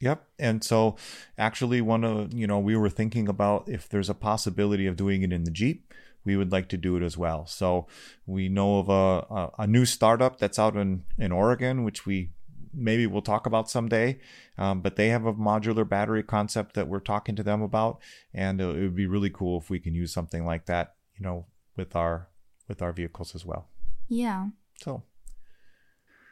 Yep. 0.00 0.24
And 0.38 0.62
so 0.62 0.96
actually 1.36 1.80
one 1.80 2.04
of, 2.04 2.32
you 2.32 2.46
know, 2.46 2.58
we 2.58 2.76
were 2.76 2.90
thinking 2.90 3.28
about 3.28 3.68
if 3.68 3.88
there's 3.88 4.08
a 4.08 4.14
possibility 4.14 4.86
of 4.86 4.96
doing 4.96 5.22
it 5.22 5.32
in 5.32 5.44
the 5.44 5.50
Jeep, 5.50 5.92
we 6.24 6.36
would 6.36 6.52
like 6.52 6.68
to 6.68 6.76
do 6.76 6.96
it 6.96 7.02
as 7.02 7.16
well. 7.16 7.46
So 7.46 7.86
we 8.26 8.48
know 8.48 8.78
of 8.78 8.88
a, 8.88 9.34
a, 9.34 9.52
a 9.60 9.66
new 9.66 9.84
startup 9.84 10.38
that's 10.38 10.58
out 10.58 10.76
in, 10.76 11.04
in 11.18 11.32
Oregon, 11.32 11.84
which 11.84 12.06
we 12.06 12.30
maybe 12.72 13.06
we'll 13.06 13.22
talk 13.22 13.46
about 13.46 13.70
someday. 13.70 14.20
Um, 14.56 14.82
but 14.82 14.96
they 14.96 15.08
have 15.08 15.24
a 15.24 15.32
modular 15.32 15.88
battery 15.88 16.22
concept 16.22 16.74
that 16.74 16.86
we're 16.86 17.00
talking 17.00 17.34
to 17.36 17.42
them 17.42 17.62
about. 17.62 17.98
And 18.32 18.60
it 18.60 18.66
would 18.66 18.94
be 18.94 19.06
really 19.06 19.30
cool 19.30 19.58
if 19.58 19.70
we 19.70 19.80
can 19.80 19.94
use 19.94 20.12
something 20.12 20.44
like 20.44 20.66
that, 20.66 20.94
you 21.16 21.24
know, 21.24 21.46
with 21.76 21.96
our, 21.96 22.28
with 22.68 22.82
our 22.82 22.92
vehicles 22.92 23.34
as 23.34 23.44
well. 23.44 23.68
Yeah. 24.08 24.48
So 24.80 25.02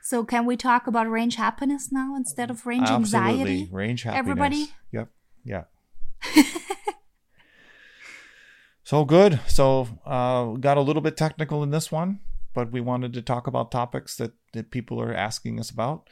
So 0.07 0.23
can 0.25 0.47
we 0.47 0.57
talk 0.57 0.87
about 0.87 1.11
range 1.11 1.35
happiness 1.35 1.91
now 1.91 2.15
instead 2.15 2.49
of 2.49 2.65
range 2.65 2.89
absolutely 2.89 3.41
anxiety? 3.41 3.69
range 3.73 4.05
happiness. 4.05 4.19
Everybody? 4.21 4.73
Yep. 4.93 5.09
Yeah. 5.45 5.65
So 8.85 9.05
good. 9.05 9.41
So 9.49 9.89
uh, 10.07 10.53
got 10.61 10.77
a 10.77 10.81
little 10.81 11.03
bit 11.03 11.17
technical 11.17 11.65
in 11.65 11.71
this 11.71 11.91
one, 11.91 12.21
but 12.55 12.71
we 12.71 12.81
wanted 12.81 13.15
to 13.15 13.21
talk 13.23 13.49
about 13.49 13.73
topics 13.73 14.17
that, 14.19 14.31
that 14.53 14.71
people 14.71 15.01
are 15.01 15.13
asking 15.13 15.59
us 15.59 15.71
about. 15.71 16.09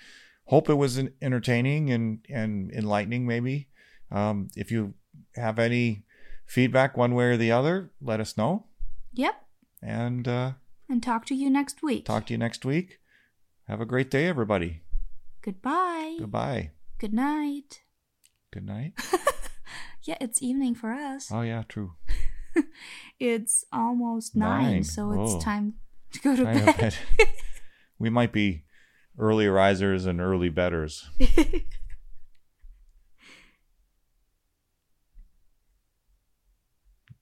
Hope 0.46 0.68
it 0.68 0.74
was 0.74 1.00
entertaining 1.22 1.90
and, 1.90 2.18
and 2.28 2.72
enlightening, 2.72 3.28
maybe. 3.28 3.68
Um, 4.10 4.48
if 4.56 4.72
you 4.72 4.94
have 5.36 5.60
any 5.60 6.02
feedback 6.46 6.96
one 6.96 7.14
way 7.14 7.26
or 7.26 7.36
the 7.36 7.52
other, 7.52 7.92
let 8.02 8.18
us 8.18 8.36
know. 8.36 8.66
Yep. 9.12 9.34
And 9.80 10.26
uh, 10.26 10.52
And 10.88 11.00
talk 11.00 11.26
to 11.26 11.34
you 11.36 11.48
next 11.50 11.80
week. 11.80 12.06
talk 12.06 12.26
to 12.26 12.32
you 12.32 12.38
next 12.38 12.64
week. 12.64 12.98
Have 13.68 13.80
a 13.80 13.86
great 13.86 14.10
day, 14.10 14.26
everybody. 14.26 14.82
Goodbye. 15.42 16.16
Goodbye. 16.18 16.70
Good 16.98 17.12
night. 17.14 17.82
Good 18.52 18.66
night. 18.66 18.92
Yeah, 20.06 20.18
it's 20.20 20.42
evening 20.42 20.74
for 20.74 20.90
us. 20.92 21.30
Oh, 21.32 21.40
yeah, 21.40 21.62
true. 21.66 21.94
It's 23.18 23.64
almost 23.72 24.36
nine, 24.36 24.62
Nine. 24.64 24.84
so 24.84 25.06
Whoa. 25.08 25.24
it's 25.36 25.42
time 25.42 25.76
to 26.12 26.20
go 26.20 26.36
to 26.36 26.42
know 26.44 26.72
bed. 26.74 26.94
we 27.98 28.10
might 28.10 28.30
be 28.30 28.64
early 29.18 29.48
risers 29.48 30.04
and 30.04 30.20
early 30.20 30.50
betters. 30.50 31.08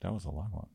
That 0.00 0.12
was 0.12 0.24
a 0.24 0.30
long 0.30 0.50
one. 0.52 0.68